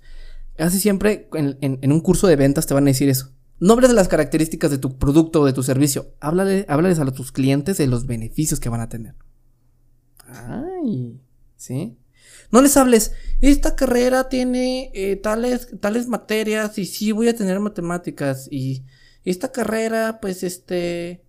[0.59, 3.33] Casi siempre en, un curso de ventas te van a decir eso.
[3.61, 6.15] No hables de las características de tu producto o de tu servicio.
[6.21, 9.15] Háblale, háblales a tus clientes de los beneficios que van a tener.
[10.19, 11.19] Ay,
[11.57, 11.97] ¿sí?
[12.53, 17.59] No les hables, esta carrera tiene eh, tales, tales materias y sí voy a tener
[17.59, 18.85] matemáticas y
[19.25, 21.23] esta carrera, pues, este,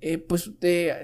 [0.00, 0.50] eh, pues,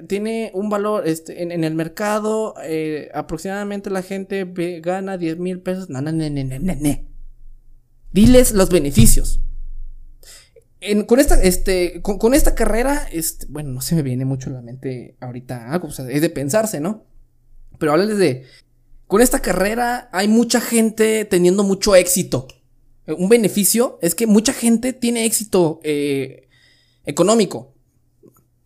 [0.08, 4.50] tiene un valor, este, en, el mercado, eh, aproximadamente la gente
[4.82, 5.90] gana 10 mil pesos.
[5.90, 6.98] No, no, no, no, no, no.
[8.12, 9.40] Diles los beneficios.
[11.06, 14.62] con esta, este, con, esta carrera, este, bueno, no se me viene mucho a la
[14.62, 17.04] mente ahorita algo, o sea, es de pensarse, ¿no?
[17.78, 18.44] Pero háblales de,
[19.06, 22.48] con esta carrera hay mucha gente teniendo mucho éxito
[23.06, 26.48] un beneficio es que mucha gente tiene éxito eh,
[27.04, 27.74] económico.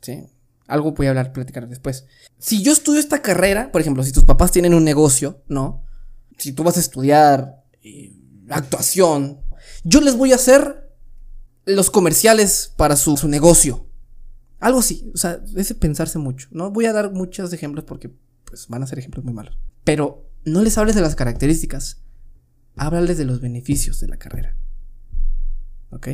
[0.00, 0.24] ¿Sí?
[0.66, 2.06] Algo voy a hablar, platicar después.
[2.38, 5.84] Si yo estudio esta carrera, por ejemplo, si tus papás tienen un negocio, ¿no?
[6.38, 8.12] Si tú vas a estudiar eh,
[8.50, 9.40] actuación,
[9.84, 10.90] yo les voy a hacer
[11.64, 13.86] los comerciales para su, su negocio.
[14.58, 16.48] Algo así, o sea, es pensarse mucho.
[16.50, 18.10] No voy a dar muchos ejemplos porque
[18.44, 19.56] pues van a ser ejemplos muy malos.
[19.84, 22.02] Pero no les hables de las características
[22.76, 24.54] háblales de los beneficios de la carrera.
[25.90, 26.08] ¿Ok?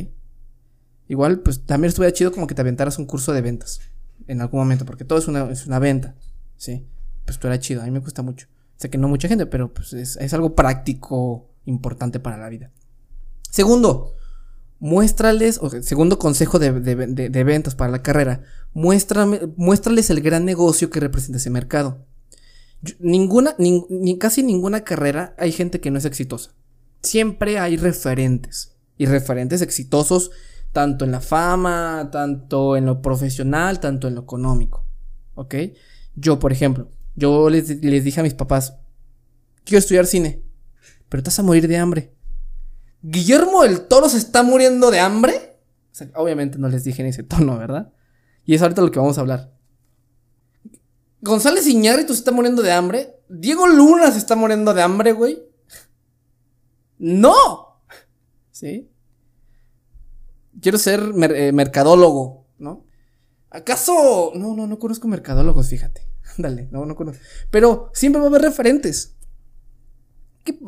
[1.07, 3.81] Igual, pues también estuviera chido como que te aventaras un curso de ventas
[4.27, 6.15] en algún momento, porque todo es una, es una venta,
[6.55, 6.87] ¿sí?
[7.25, 8.47] Pues esto era chido, a mí me gusta mucho.
[8.77, 12.71] Sé que no mucha gente, pero pues es, algo práctico, importante para la vida.
[13.49, 14.15] Segundo,
[14.79, 16.71] muéstrales, o segundo consejo de,
[17.43, 18.41] ventas para la carrera,
[18.73, 22.05] muéstrales el gran negocio que representa ese mercado
[22.99, 26.53] ninguna, ni, casi ninguna carrera hay gente que no es exitosa.
[27.01, 28.75] Siempre hay referentes.
[28.97, 30.31] Y referentes exitosos
[30.71, 34.85] tanto en la fama, tanto en lo profesional, tanto en lo económico.
[35.35, 35.55] ¿Ok?
[36.15, 38.77] Yo, por ejemplo, yo les, les dije a mis papás,
[39.63, 40.43] quiero estudiar cine,
[41.09, 42.13] pero vas a morir de hambre.
[43.01, 45.59] Guillermo del Toro se está muriendo de hambre.
[46.15, 47.91] obviamente no les dije en ese tono, ¿verdad?
[48.45, 49.53] Y es ahorita lo que vamos a hablar.
[51.23, 53.15] González Iñárritu se está muriendo de hambre.
[53.29, 55.41] Diego Luna se está muriendo de hambre, güey.
[56.99, 57.81] ¡No!
[58.51, 58.89] ¿Sí?
[60.61, 61.01] Quiero ser
[61.33, 62.85] eh, mercadólogo, ¿no?
[63.49, 64.31] ¿Acaso?
[64.35, 66.05] No, no, no conozco mercadólogos, fíjate.
[66.37, 67.21] Dale, no, no conozco.
[67.49, 69.15] Pero siempre va a haber referentes.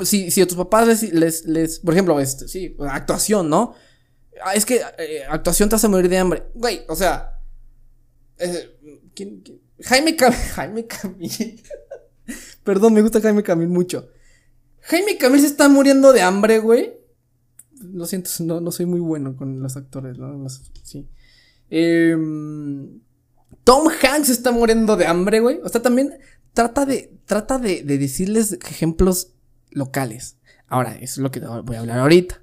[0.03, 3.73] Si, si a tus papás les, les, por ejemplo, este, sí, actuación, ¿no?
[4.43, 6.43] Ah, es que eh, actuación te hace morir de hambre.
[6.53, 7.39] Güey, o sea.
[8.37, 8.77] eh,
[9.13, 9.64] ¿quién- quién?
[9.83, 10.39] Jaime Camil.
[10.55, 11.61] Jaime Camil.
[12.63, 14.09] Perdón, me gusta Jaime Camil mucho.
[14.81, 16.93] Jaime Camil se está muriendo de hambre, güey.
[17.81, 20.47] Lo siento, no, no soy muy bueno con los actores, ¿no?
[20.83, 21.07] Sí.
[21.69, 23.01] Em,
[23.63, 25.59] Tom Hanks está muriendo de hambre, güey.
[25.63, 26.13] O sea, también
[26.53, 29.33] trata de, trata de, de decirles ejemplos
[29.71, 30.37] locales.
[30.67, 32.41] Ahora, eso es lo que voy a hablar ahorita.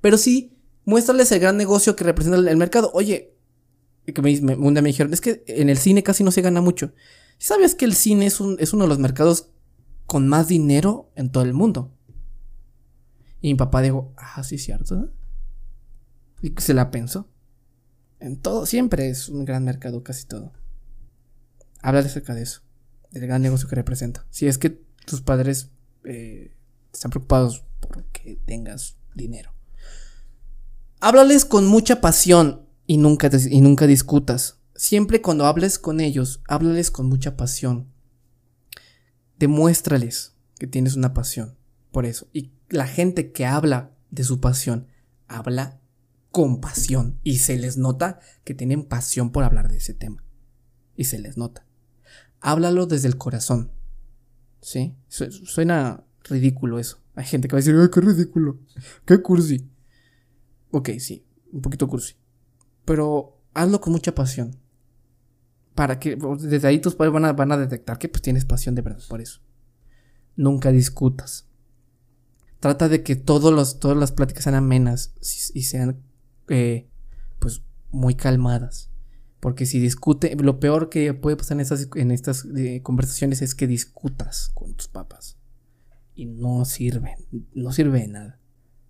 [0.00, 2.90] Pero sí, muéstrales el gran negocio que representa el mercado.
[2.92, 3.34] Oye,
[4.06, 6.42] que me, me- un día me dijeron, es que en el cine casi no se
[6.42, 6.92] gana mucho.
[7.38, 9.48] ¿Sabías que el cine es, un, es uno de los mercados
[10.06, 11.92] con más dinero en todo el mundo?
[13.40, 15.12] Y mi papá dijo, ah, sí, cierto.
[16.42, 17.28] Y se la pensó.
[18.20, 20.52] En todo, siempre es un gran mercado, casi todo.
[21.80, 22.62] Habla acerca de eso,
[23.10, 24.24] del gran negocio que representa.
[24.30, 24.70] Si es que
[25.04, 25.70] tus padres
[26.04, 26.54] eh,
[26.92, 29.52] están preocupados por que tengas dinero.
[31.00, 32.61] Háblales con mucha pasión
[32.92, 34.58] y nunca, y nunca discutas.
[34.74, 37.88] Siempre cuando hables con ellos, háblales con mucha pasión.
[39.38, 41.56] Demuéstrales que tienes una pasión
[41.90, 42.28] por eso.
[42.32, 44.86] Y la gente que habla de su pasión,
[45.26, 45.80] habla
[46.30, 47.18] con pasión.
[47.22, 50.22] Y se les nota que tienen pasión por hablar de ese tema.
[50.96, 51.66] Y se les nota.
[52.40, 53.72] Háblalo desde el corazón.
[54.60, 54.94] ¿Sí?
[55.08, 56.98] Su- Suena ridículo eso.
[57.14, 58.58] Hay gente que va a decir, ay, qué ridículo.
[59.04, 59.68] Qué cursi.
[60.70, 62.14] Ok, sí, un poquito cursi.
[62.84, 64.56] Pero hazlo con mucha pasión.
[65.74, 68.74] Para que desde ahí tus padres van a, van a detectar que pues tienes pasión
[68.74, 69.40] de verdad por eso.
[70.36, 71.46] Nunca discutas.
[72.60, 75.14] Trata de que todos los, todas las pláticas sean amenas
[75.54, 76.02] y sean
[76.48, 76.88] eh,
[77.38, 78.90] pues muy calmadas.
[79.40, 83.56] Porque si discute, lo peor que puede pasar en estas, en estas eh, conversaciones es
[83.56, 85.36] que discutas con tus papás.
[86.14, 87.16] Y no sirve,
[87.52, 88.40] no sirve de nada.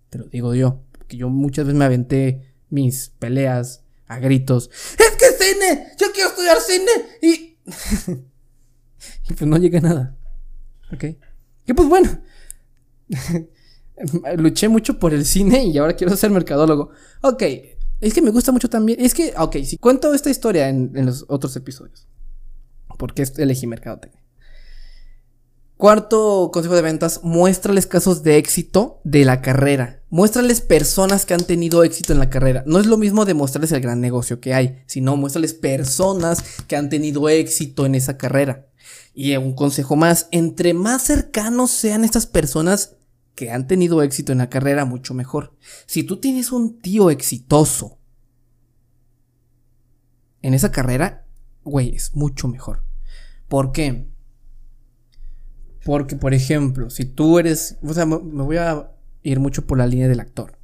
[0.09, 3.82] Te lo digo yo, porque yo muchas veces me aventé mis peleas
[4.13, 4.69] a gritos.
[4.97, 5.93] ¡Es que cine!
[5.97, 6.91] ¡Yo quiero estudiar cine!
[7.21, 7.57] Y.
[9.29, 10.17] y pues no llega nada.
[10.91, 11.05] ¿Ok?
[11.65, 12.21] Que pues bueno.
[14.37, 16.91] Luché mucho por el cine y ahora quiero ser mercadólogo.
[17.21, 17.43] Ok,
[18.01, 18.99] es que me gusta mucho también.
[18.99, 22.07] Es que, ok, si cuento esta historia en, en los otros episodios.
[22.97, 24.23] Porque elegí mercadotecnia.
[25.77, 30.02] Cuarto consejo de ventas, muéstrales casos de éxito de la carrera.
[30.13, 32.63] Muéstrales personas que han tenido éxito en la carrera.
[32.67, 36.89] No es lo mismo demostrarles el gran negocio que hay, sino muéstrales personas que han
[36.89, 38.67] tenido éxito en esa carrera.
[39.15, 42.95] Y un consejo más, entre más cercanos sean estas personas
[43.33, 45.57] que han tenido éxito en la carrera, mucho mejor.
[45.87, 47.97] Si tú tienes un tío exitoso
[50.43, 51.25] en esa carrera,
[51.63, 52.83] güey, es mucho mejor.
[53.47, 54.07] ¿Por qué?
[55.83, 58.92] Porque, por ejemplo, si tú eres, o sea, me voy a
[59.23, 60.57] ir mucho por la línea del actor.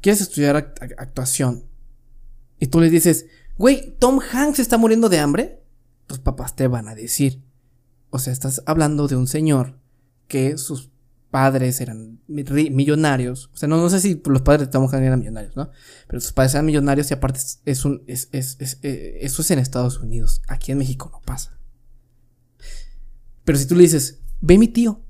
[0.00, 1.64] Quieres estudiar act- act- actuación
[2.58, 3.26] y tú les dices,
[3.58, 5.62] güey, Tom Hanks está muriendo de hambre,
[6.06, 7.42] tus papás te van a decir.
[8.10, 9.78] O sea, estás hablando de un señor
[10.28, 10.90] que sus
[11.30, 13.50] padres eran mi- ri- millonarios.
[13.52, 15.70] O sea, no, sé si los padres de Tom Hanks eran millonarios, ¿no?
[16.06, 19.58] Pero sus padres eran millonarios y aparte es, un, es- es- eh, eso es en
[19.58, 20.42] Estados Unidos.
[20.46, 21.58] Aquí en México no pasa.
[23.44, 25.00] Pero si tú le dices, ve mi tío.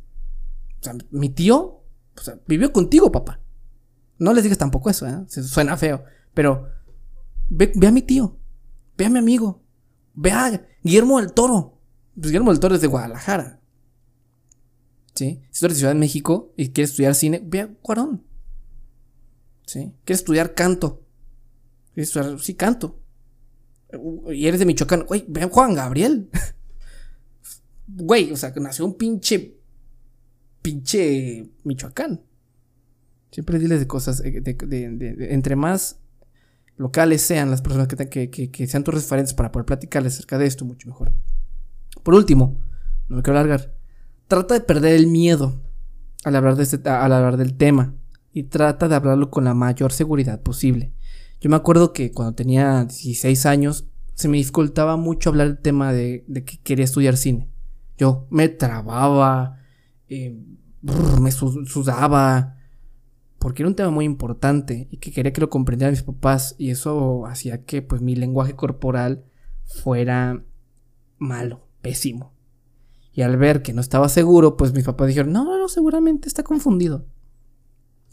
[0.81, 1.84] O sea, mi tío,
[2.17, 3.41] o sea, vivió contigo, papá.
[4.19, 5.25] No les digas tampoco eso, ¿eh?
[5.29, 6.05] Suena feo.
[6.33, 6.69] Pero
[7.49, 8.39] ve, ve a mi tío.
[8.97, 9.63] Ve a mi amigo.
[10.15, 11.79] Ve a Guillermo del Toro.
[12.15, 13.61] Pues Guillermo del Toro es de Guadalajara.
[15.15, 15.43] ¿Sí?
[15.51, 18.25] Si tú eres de Ciudad de México y quieres estudiar cine, ve a Cuarón.
[19.67, 19.93] ¿Sí?
[20.05, 21.03] ¿Quieres estudiar canto?
[21.95, 23.01] ¿Quieres estudiar, sí, canto.
[24.33, 26.31] Y eres de Michoacán, güey, ve a Juan Gabriel.
[27.87, 29.59] Güey, o sea, que nació un pinche.
[30.65, 32.23] Pinche Michoacán.
[33.31, 34.23] Siempre diles de cosas.
[34.25, 34.43] eh,
[35.29, 36.01] entre más
[36.79, 40.65] locales sean las personas que, que, sean tus referentes para poder platicarles acerca de esto,
[40.65, 41.13] mucho mejor.
[42.03, 42.63] Por último,
[43.09, 43.75] no me quiero alargar.
[44.27, 45.61] Trata de perder el miedo
[46.25, 47.95] al hablar, de este- al hablar del tema.
[48.33, 50.95] Y trata de hablarlo con la mayor seguridad posible.
[51.43, 55.93] Yo me acuerdo que cuando tenía 16 años se me dificultaba mucho hablar del tema
[55.93, 57.51] de que quería estudiar cine.
[57.99, 59.59] Yo me trababa,
[61.21, 62.57] me su- sudaba,
[63.39, 66.71] porque era un tema muy importante y que quería que lo comprendieran mis papás y
[66.71, 69.25] eso hacía que pues mi lenguaje corporal
[69.65, 70.43] fuera
[71.19, 72.33] malo, pésimo.
[73.13, 76.43] Y al ver que no estaba seguro, pues mis papás dijeron, no, no, seguramente está
[76.43, 77.07] confundido.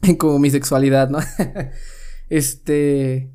[0.20, 1.20] Como mi sexualidad, ¿no?
[2.30, 3.32] este...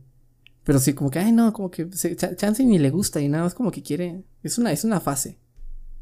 [0.64, 3.28] Pero sí, como que, ay, no, como que se, Ch- Chance ni le gusta y
[3.28, 4.24] nada, más como que quiere...
[4.42, 5.38] Es una, es una fase.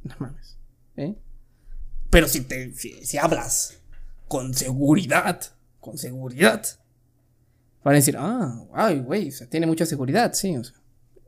[0.03, 0.59] No mames.
[0.97, 1.19] ¿Eh?
[2.15, 3.81] Pero si te si, hablas
[4.29, 5.41] con seguridad,
[5.81, 6.65] con seguridad,
[7.83, 10.57] Van a decir, ah, ay, güey, o sea, tiene mucha seguridad, sí.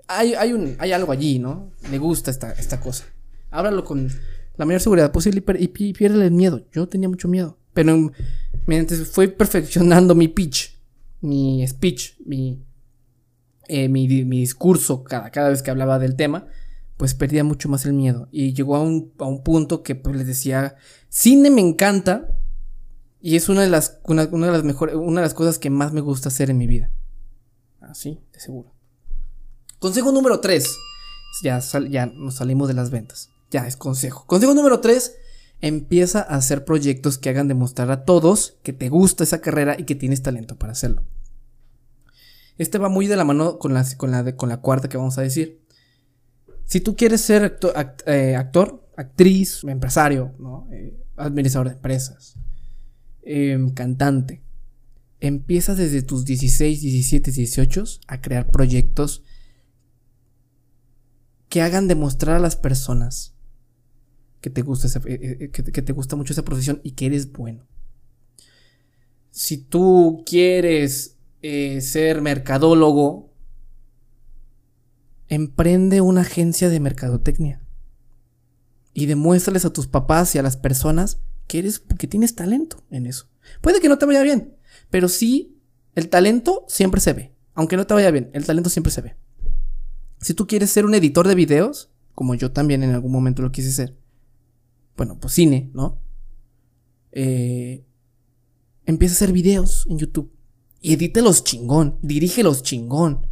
[0.06, 1.72] Hay, hay, un, hay algo allí, ¿no?
[1.90, 3.04] Le gusta esta, esta cosa.
[3.50, 4.08] Háblalo con
[4.56, 6.64] la mayor seguridad posible y, pierde el miedo.
[6.72, 7.58] Yo tenía mucho miedo.
[7.74, 8.10] Pero
[8.64, 10.80] mientras fue perfeccionando mi pitch,
[11.20, 12.64] mi speech, mi,
[13.66, 16.46] eh, mi, mi, discurso cada, cada vez que hablaba del tema,
[16.96, 18.28] pues perdía mucho más el miedo.
[18.30, 20.76] Y llegó a un, a un punto que pues les decía,
[21.08, 22.28] cine me encanta
[23.20, 25.92] y es una de las, una, de las mejores, una de las cosas que más
[25.92, 26.90] me gusta hacer en mi vida.
[27.80, 28.72] Así, de seguro.
[29.78, 30.76] Consejo número 3.
[31.42, 33.30] Ya, ya nos salimos de las ventas.
[33.50, 34.24] Ya es consejo.
[34.26, 35.16] Consejo número 3.
[35.60, 39.84] Empieza a hacer proyectos que hagan demostrar a todos que te gusta esa carrera y
[39.84, 41.02] que tienes talento para hacerlo.
[42.58, 45.22] Este va muy de la mano con con la, con la cuarta que vamos a
[45.22, 45.65] decir.
[46.66, 48.34] Si tú quieres ser actor, eh,
[48.96, 50.34] actriz, empresario,
[50.72, 52.34] eh, administrador de empresas,
[53.22, 54.42] em, cantante,
[55.20, 59.22] empieza desde tus 16, 17, 18 a crear proyectos
[61.48, 63.34] que hagan demostrar a las personas
[64.40, 67.64] que te gusta, eh, que te gusta mucho esa profesión y que eres bueno.
[69.30, 73.25] Si tú quieres ser mercadólogo,
[75.28, 77.62] emprende una agencia de mercadotecnia.
[78.92, 83.06] Y demuéstrales a tus papás y a las personas que eres, que tienes talento en
[83.06, 83.28] eso.
[83.60, 84.56] Puede que no te vaya bien,
[84.90, 85.58] pero sí,
[85.94, 87.34] el talento siempre se ve.
[87.54, 89.16] Aunque no te vaya bien, el talento siempre se ve.
[90.20, 93.52] Si tú quieres ser un editor de videos, como yo también en algún momento lo
[93.52, 93.96] quise ser,
[94.96, 96.00] bueno, pues cine, ¿no?
[97.12, 97.84] Eh,
[98.86, 100.32] empieza a hacer videos en YouTube.
[100.80, 103.26] Y edítelos chingón, dirígelos chingón.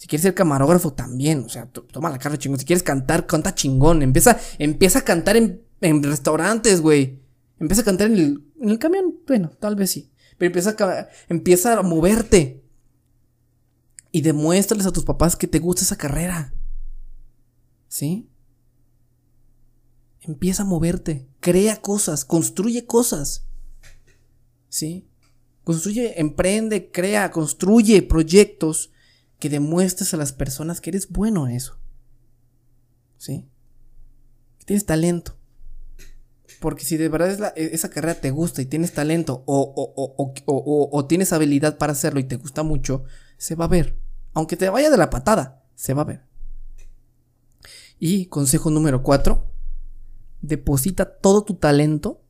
[0.00, 2.58] Si quieres ser camarógrafo también, o sea, toma la cara chingón.
[2.58, 4.00] Si quieres cantar, canta chingón.
[4.00, 5.62] Empieza, empieza a cantar en,
[6.02, 7.20] restaurantes, güey.
[7.58, 10.10] Empieza a cantar en el, en el camión, bueno, tal vez sí.
[10.38, 12.64] Pero empieza a, empieza a moverte.
[14.10, 16.54] Y demuéstrales a tus papás que te gusta esa carrera.
[17.86, 18.26] ¿Sí?
[20.22, 21.28] Empieza a moverte.
[21.40, 22.24] Crea cosas.
[22.24, 23.44] Construye cosas.
[24.70, 25.06] ¿Sí?
[25.62, 28.92] Construye, emprende, crea, construye proyectos
[29.40, 31.78] que demuestres a las personas que eres bueno en eso.
[33.16, 33.48] ¿Sí?
[34.58, 35.36] Que tienes talento.
[36.60, 39.74] Porque si de verdad e, esa carrera te gusta y tienes talento o,
[40.46, 43.04] o, tienes habilidad para hacerlo y te gusta mucho,
[43.38, 43.96] se va a ver.
[44.34, 46.22] Aunque te vaya de la patada, se va a ver.
[47.98, 49.46] Y consejo número 4,
[50.42, 52.22] deposita todo tu talento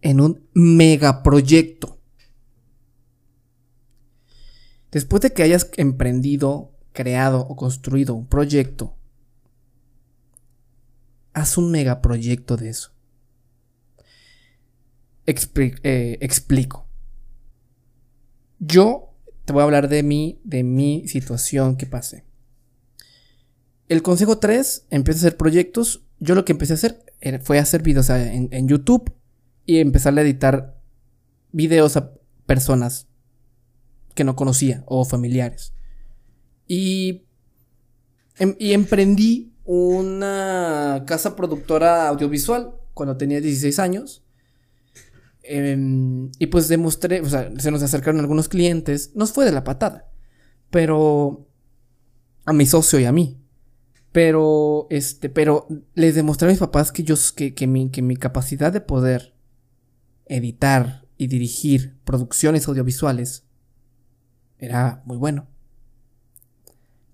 [0.00, 1.98] en un megaproyecto.
[4.92, 8.94] Después de que hayas emprendido, creado o construido un proyecto,
[11.32, 12.92] haz un megaproyecto de eso.
[15.26, 16.86] Eh, explico.
[18.58, 19.14] Yo
[19.46, 22.24] te voy a hablar de mí, de mi situación que pasé.
[23.88, 26.04] El consejo 3, empieza a hacer proyectos.
[26.20, 27.02] Yo lo que empecé a hacer
[27.42, 29.10] fue hacer videos en, en YouTube
[29.64, 30.78] y empezar a editar
[31.50, 32.12] videos a
[32.44, 33.06] personas
[34.12, 35.72] que no conocía o familiares.
[36.66, 37.24] Y,
[38.38, 44.24] em, y emprendí una casa productora audiovisual cuando tenía 16 años.
[45.42, 49.12] Em, y pues demostré, o sea, se nos acercaron algunos clientes.
[49.14, 50.10] Nos fue de la patada.
[50.70, 51.46] Pero
[52.44, 53.38] a mi socio y a mí.
[54.12, 58.16] Pero, este, pero les demostré a mis papás que yo, que, que, mi, que mi
[58.16, 59.34] capacidad de poder
[60.26, 63.46] editar y dirigir producciones audiovisuales
[64.62, 65.48] era muy bueno.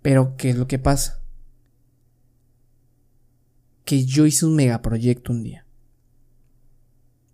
[0.02, 1.22] Pero, ¿qué es lo que pasa?
[3.86, 5.64] Que yo hice un megaproyecto un día.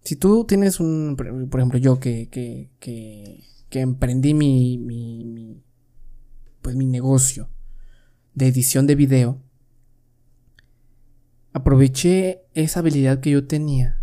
[0.04, 1.16] Si tú tienes un,
[1.50, 5.64] por ejemplo, yo que, que, que, emprendí mi, mi, mi,
[6.62, 7.50] pues mi negocio
[8.34, 9.42] de edición de video,
[11.52, 14.00] aproveché esa habilidad que yo tenía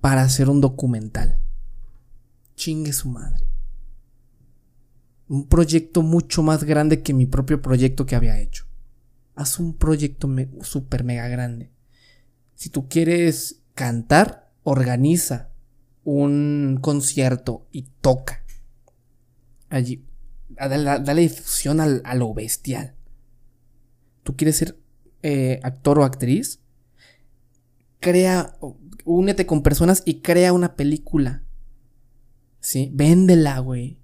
[0.00, 1.40] para hacer un documental.
[2.54, 3.47] Chingue su madre
[5.28, 8.64] un proyecto mucho más grande que mi propio proyecto que había hecho.
[9.34, 10.28] Haz un proyecto
[10.62, 11.70] super mega grande.
[12.54, 15.50] Si tú quieres cantar, organiza
[16.02, 18.42] un concierto y toca.
[19.68, 20.04] Allí,
[20.48, 22.94] dale, difusión a lo bestial.
[24.22, 24.78] ¿Tú quieres ser
[25.22, 26.60] eh, actor o actriz?
[28.00, 28.56] Crea,
[29.04, 31.42] únete con personas y crea una película.
[32.60, 32.90] ¿Sí?
[32.92, 33.97] Véndela, güey.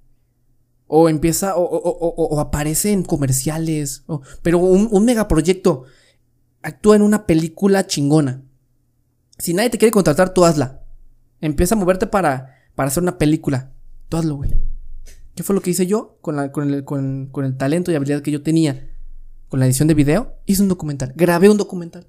[0.87, 4.05] O empieza, o, aparece en comerciales.
[4.43, 5.85] pero un, un megaproyecto.
[6.62, 8.43] Actúa en una película chingona.
[9.39, 10.82] Si nadie te quiere contratar, tú hazla.
[11.41, 13.72] Empieza a moverte para, para hacer una película.
[14.09, 14.51] Tú hazlo, güey.
[15.35, 17.97] ¿Qué fue lo que hice yo con, la, con, el, con, con el talento y
[17.97, 18.91] habilidad que yo tenía
[19.49, 20.37] con la edición de video?
[20.47, 22.07] Hice un documental, grabé un documental.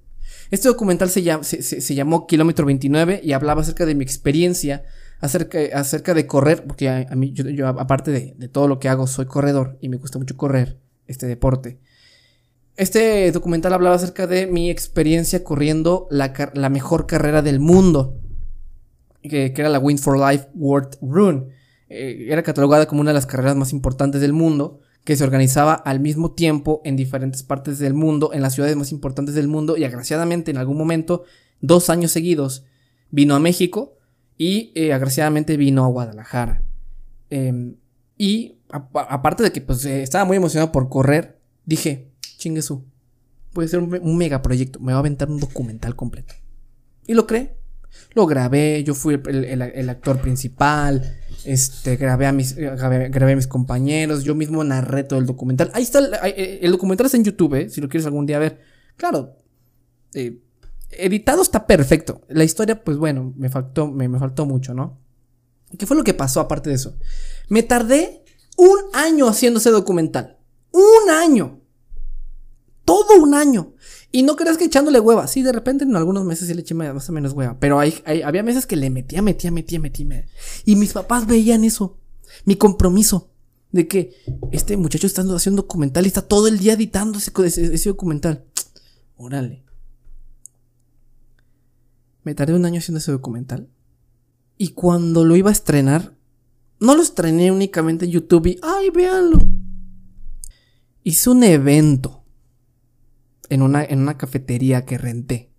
[0.52, 4.84] Este documental se, se, se, llamó Kilómetro 29 y hablaba acerca de mi experiencia,
[5.22, 9.08] acerca, acerca de correr, porque a, mí, yo, aparte de, de, todo lo que hago,
[9.08, 11.80] soy corredor y me gusta mucho correr, este deporte.
[12.78, 18.20] Este documental hablaba acerca de mi experiencia corriendo la, la mejor carrera del mundo,
[19.22, 21.50] que, que, era la Win for Life World Run.
[21.88, 25.74] Eh, era catalogada como una de las carreras más importantes del mundo que se organizaba
[25.74, 29.78] al mismo tiempo en diferentes partes del mundo, en las ciudades más importantes del mundo,
[29.78, 31.24] y agraciadamente en algún momento,
[31.62, 32.66] dos años seguidos,
[33.12, 33.95] vino a México
[34.38, 36.64] y eh, agraciadamente vino a Guadalajara.
[37.30, 37.76] Em,
[38.18, 42.86] y aparte de que pues, eh, estaba muy emocionado por correr, dije, chingue su,
[43.54, 46.34] puede ser un, un megaproyecto, me va a aventar un documental completo.
[47.08, 47.58] Y lo creé.
[48.14, 54.24] Lo grabé, yo fui el, actor principal, este, grabé a, mis, grabé, a mis compañeros,
[54.24, 55.70] yo mismo narré todo el documental.
[55.74, 58.60] Ahí está, el, eh, documental está en YouTube, eh, si lo quieres algún día ver.
[58.96, 59.38] Claro,
[60.14, 60.40] eh,
[60.98, 62.22] editado está perfecto.
[62.28, 65.00] La historia, pues bueno, me faltó, me, me faltó mucho, ¿no?
[65.78, 66.98] ¿Qué fue lo que pasó aparte de eso?
[67.50, 68.24] Me tardé
[68.58, 70.38] un año haciendo ese documental.
[70.72, 71.62] Un año.
[72.84, 73.74] Todo un año.
[74.12, 75.28] Y no creas que echándole hueva.
[75.28, 77.60] Sí, de repente en algunos meses sí le eché más o menos hueva.
[77.60, 80.26] Pero hay, había meses que le metía, metía, metía, metía.
[80.64, 81.98] Y mis papás veían eso.
[82.46, 83.32] Mi compromiso.
[83.72, 84.14] De que
[84.54, 87.34] este muchacho está haciendo documental y está todo el día editando ese,
[87.74, 88.46] ese, documental.
[89.18, 89.66] Órale.
[92.26, 93.70] Me tardé un año haciendo ese documental.
[94.58, 96.18] Y cuando lo iba a estrenar,
[96.80, 99.38] no lo estrené únicamente en YouTube y, ay, véanlo.
[101.04, 102.26] Hice un evento
[103.48, 105.52] en una, en una cafetería que renté.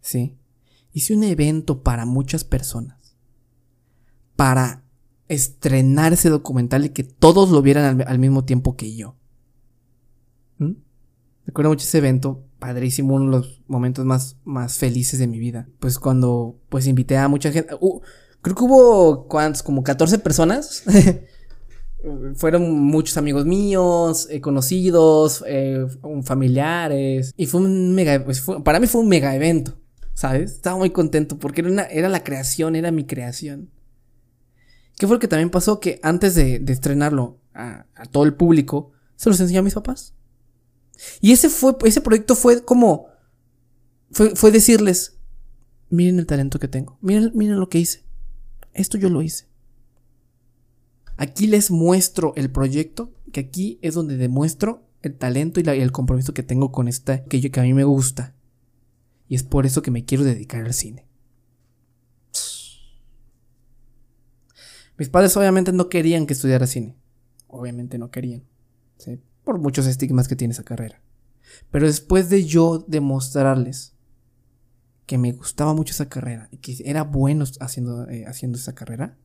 [0.00, 0.38] ¿Sí?
[0.92, 3.18] Hice un evento para muchas personas.
[4.36, 4.84] Para
[5.28, 9.16] estrenar ese documental y que todos lo vieran al, mismo tiempo que yo.
[10.56, 10.76] ¿Mm?
[11.44, 15.68] Recuerdo mucho ese evento, padrísimo, uno de los momentos más, más felices de mi vida.
[15.78, 17.74] Pues cuando pues invité a mucha gente.
[17.80, 18.00] Uh,
[18.42, 19.62] creo que hubo, ¿cuántos?
[19.62, 20.84] Como 14 personas
[22.34, 25.86] fueron muchos amigos míos, eh, conocidos, eh,
[26.22, 27.32] familiares.
[27.36, 29.78] Y fue un mega, pues para mí fue un mega evento,
[30.14, 30.52] ¿sabes?
[30.52, 33.70] Estaba muy contento porque era, era la creación, era mi creación.
[34.98, 35.78] ¿Qué fue lo que también pasó?
[35.78, 40.14] Que antes de, estrenarlo a, todo el público, se los enseñó a mis papás.
[41.20, 43.08] Y ese fue, ese proyecto fue como,
[44.10, 45.18] fue, fue decirles,
[45.90, 48.04] miren el talento que tengo, miren, miren lo que hice.
[48.72, 49.46] Esto yo lo hice.
[51.16, 56.34] Aquí les muestro el proyecto, que aquí es donde demuestro el talento y, el compromiso
[56.34, 58.34] que tengo con esta, que, que a mí me gusta.
[59.28, 61.06] Y es por eso que me quiero dedicar al cine.
[64.98, 66.96] Mis padres obviamente no querían que estudiara cine.
[67.48, 68.44] Obviamente no querían.
[69.46, 71.00] Por muchos estigmas que tiene esa carrera.
[71.70, 73.94] Pero después de yo demostrarles
[75.06, 79.16] que me gustaba mucho esa carrera y que era bueno haciendo, eh, haciendo esa carrera,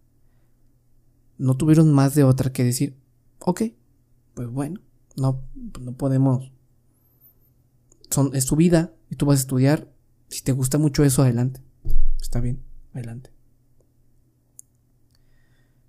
[1.39, 2.99] no tuvieron más de otra que decir,
[3.39, 3.63] ok,
[4.35, 4.79] pues bueno,
[5.17, 5.43] no,
[5.79, 6.51] no podemos.
[8.11, 9.91] Son, es tu vida y tú vas a estudiar.
[10.27, 11.61] Si te gusta mucho eso, adelante.
[12.21, 12.61] Está bien,
[12.93, 13.31] adelante.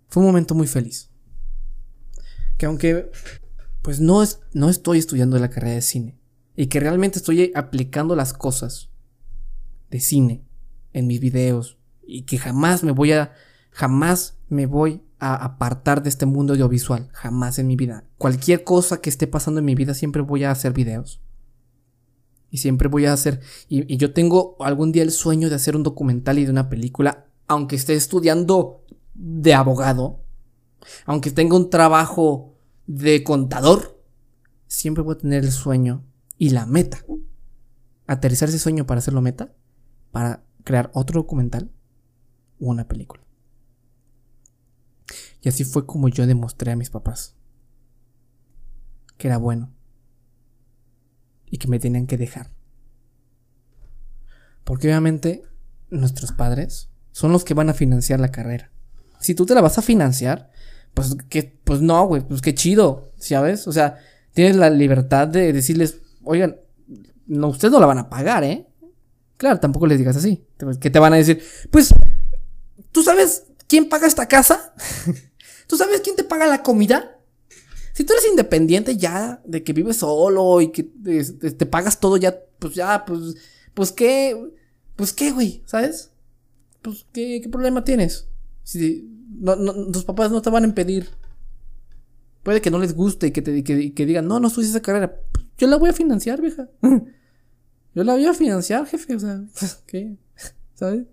[0.08, 1.10] Fue un momento muy feliz.
[2.56, 3.10] Que aunque,
[3.82, 6.18] pues no, es, no estoy estudiando la carrera de cine.
[6.56, 8.90] Y que realmente estoy aplicando las cosas
[9.90, 10.44] de cine
[10.92, 11.78] en mis videos.
[12.06, 13.32] Y que jamás me voy a,
[13.70, 18.04] jamás me voy a apartar de este mundo audiovisual, jamás en mi vida.
[18.18, 21.20] Cualquier cosa que esté pasando en mi vida siempre voy a hacer videos.
[22.50, 25.82] Y siempre voy a hacer, y, yo tengo algún día el sueño de hacer un
[25.82, 30.20] documental y de una película, aunque esté estudiando de abogado,
[31.06, 32.51] aunque tenga un trabajo
[32.86, 34.02] de contador,
[34.66, 36.04] siempre voy a tener el sueño
[36.38, 37.04] y la meta.
[38.06, 39.54] Aterrizar ese sueño para hacerlo meta,
[40.10, 41.70] para crear otro documental
[42.60, 43.22] o una película.
[45.40, 47.36] Y así fue como yo demostré a mis papás
[49.18, 49.72] que era bueno
[51.46, 52.50] y que me tenían que dejar.
[54.64, 55.44] Porque obviamente
[55.90, 58.72] nuestros padres son los que van a financiar la carrera.
[59.20, 60.50] Si tú te la vas a financiar,
[60.94, 63.66] pues que pues no, güey, pues qué chido, ¿sabes?
[63.66, 63.98] O sea,
[64.32, 66.56] tienes la libertad de decirles, "Oigan,
[67.26, 68.66] no ustedes no la van a pagar, ¿eh?"
[69.36, 70.44] Claro, tampoco les digas así,
[70.80, 71.94] que te van a decir, "Pues
[72.92, 74.74] ¿tú sabes quién paga esta casa?"
[75.66, 77.18] ¿Tú sabes quién te paga la comida?
[77.94, 82.38] Si tú eres independiente ya, de que vives solo y que te, pagas todo ya,
[82.58, 83.36] pues ya, pues,
[83.72, 84.36] pues qué,
[84.96, 86.10] pues qué, güey, ¿sabes?
[86.82, 88.28] Pues qué, qué problema tienes.
[88.62, 91.08] Si, no, no, tus papás no te van a impedir.
[92.42, 95.20] Puede que no les guste y que, te, que, digan, no, no estudies esa carrera.
[95.58, 96.68] Yo la voy a financiar, vieja.
[97.94, 99.14] Yo la voy a financiar, jefe.
[99.14, 99.44] O sea,
[99.86, 100.16] ¿qué?
[100.74, 101.06] ¿Sabes?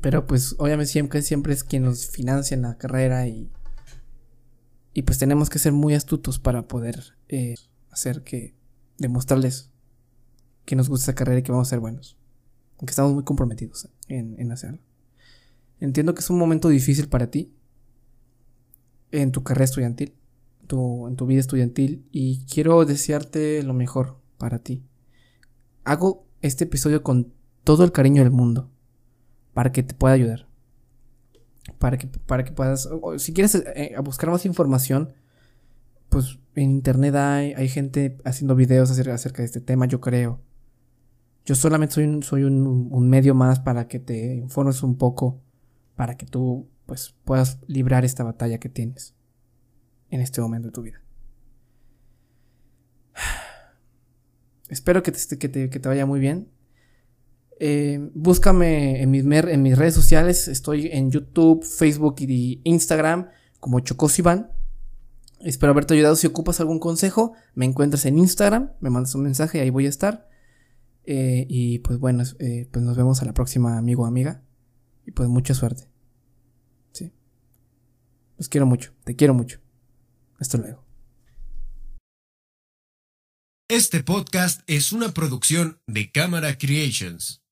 [0.00, 3.50] Pero pues obviamente siempre, siempre es quien nos financia en la carrera y,
[4.92, 7.54] y pues tenemos que ser muy astutos para poder eh,
[7.90, 8.56] hacer que,
[8.98, 9.70] demostrarles
[10.64, 12.16] que nos gusta esa carrera y que vamos a ser buenos.
[12.78, 14.80] Aunque estamos muy comprometidos en, en hacerlo.
[15.80, 17.52] Entiendo que es un momento difícil para ti
[19.10, 20.14] en tu carrera estudiantil,
[20.66, 24.82] tu, en tu vida estudiantil y quiero desearte lo mejor para ti.
[25.84, 27.32] Hago este episodio con
[27.64, 28.70] todo el cariño del mundo
[29.54, 30.46] para que te pueda ayudar.
[31.78, 35.14] Para que, para que puedas, si quieres eh, buscar más información,
[36.10, 40.40] pues en internet hay, hay gente haciendo videos acerca, de este tema, yo creo.
[41.44, 45.42] Yo solamente soy, un, soy un, medio más para que te informes un poco,
[45.96, 49.14] para que tú pues puedas librar esta batalla que tienes
[50.10, 51.02] en este momento de tu vida.
[54.68, 56.48] Espero que te, que te, que te vaya muy bien.
[57.60, 60.48] Eh, búscame en mis, en mis redes sociales.
[60.48, 63.28] Estoy en YouTube, Facebook y Instagram
[63.60, 64.50] como Chocosivan.
[65.40, 66.16] Espero haberte ayudado.
[66.16, 69.86] Si ocupas algún consejo, me encuentras en Instagram, me mandas un mensaje y ahí voy
[69.86, 70.28] a estar.
[71.06, 74.42] Eh, y pues bueno, eh, pues nos vemos a la próxima, amigo o amiga.
[75.06, 75.88] Y pues mucha suerte.
[76.92, 77.12] Sí.
[78.38, 79.60] Los quiero mucho, te quiero mucho.
[80.38, 80.84] Hasta luego.
[83.68, 87.43] Este podcast es una producción de Cámara Creations.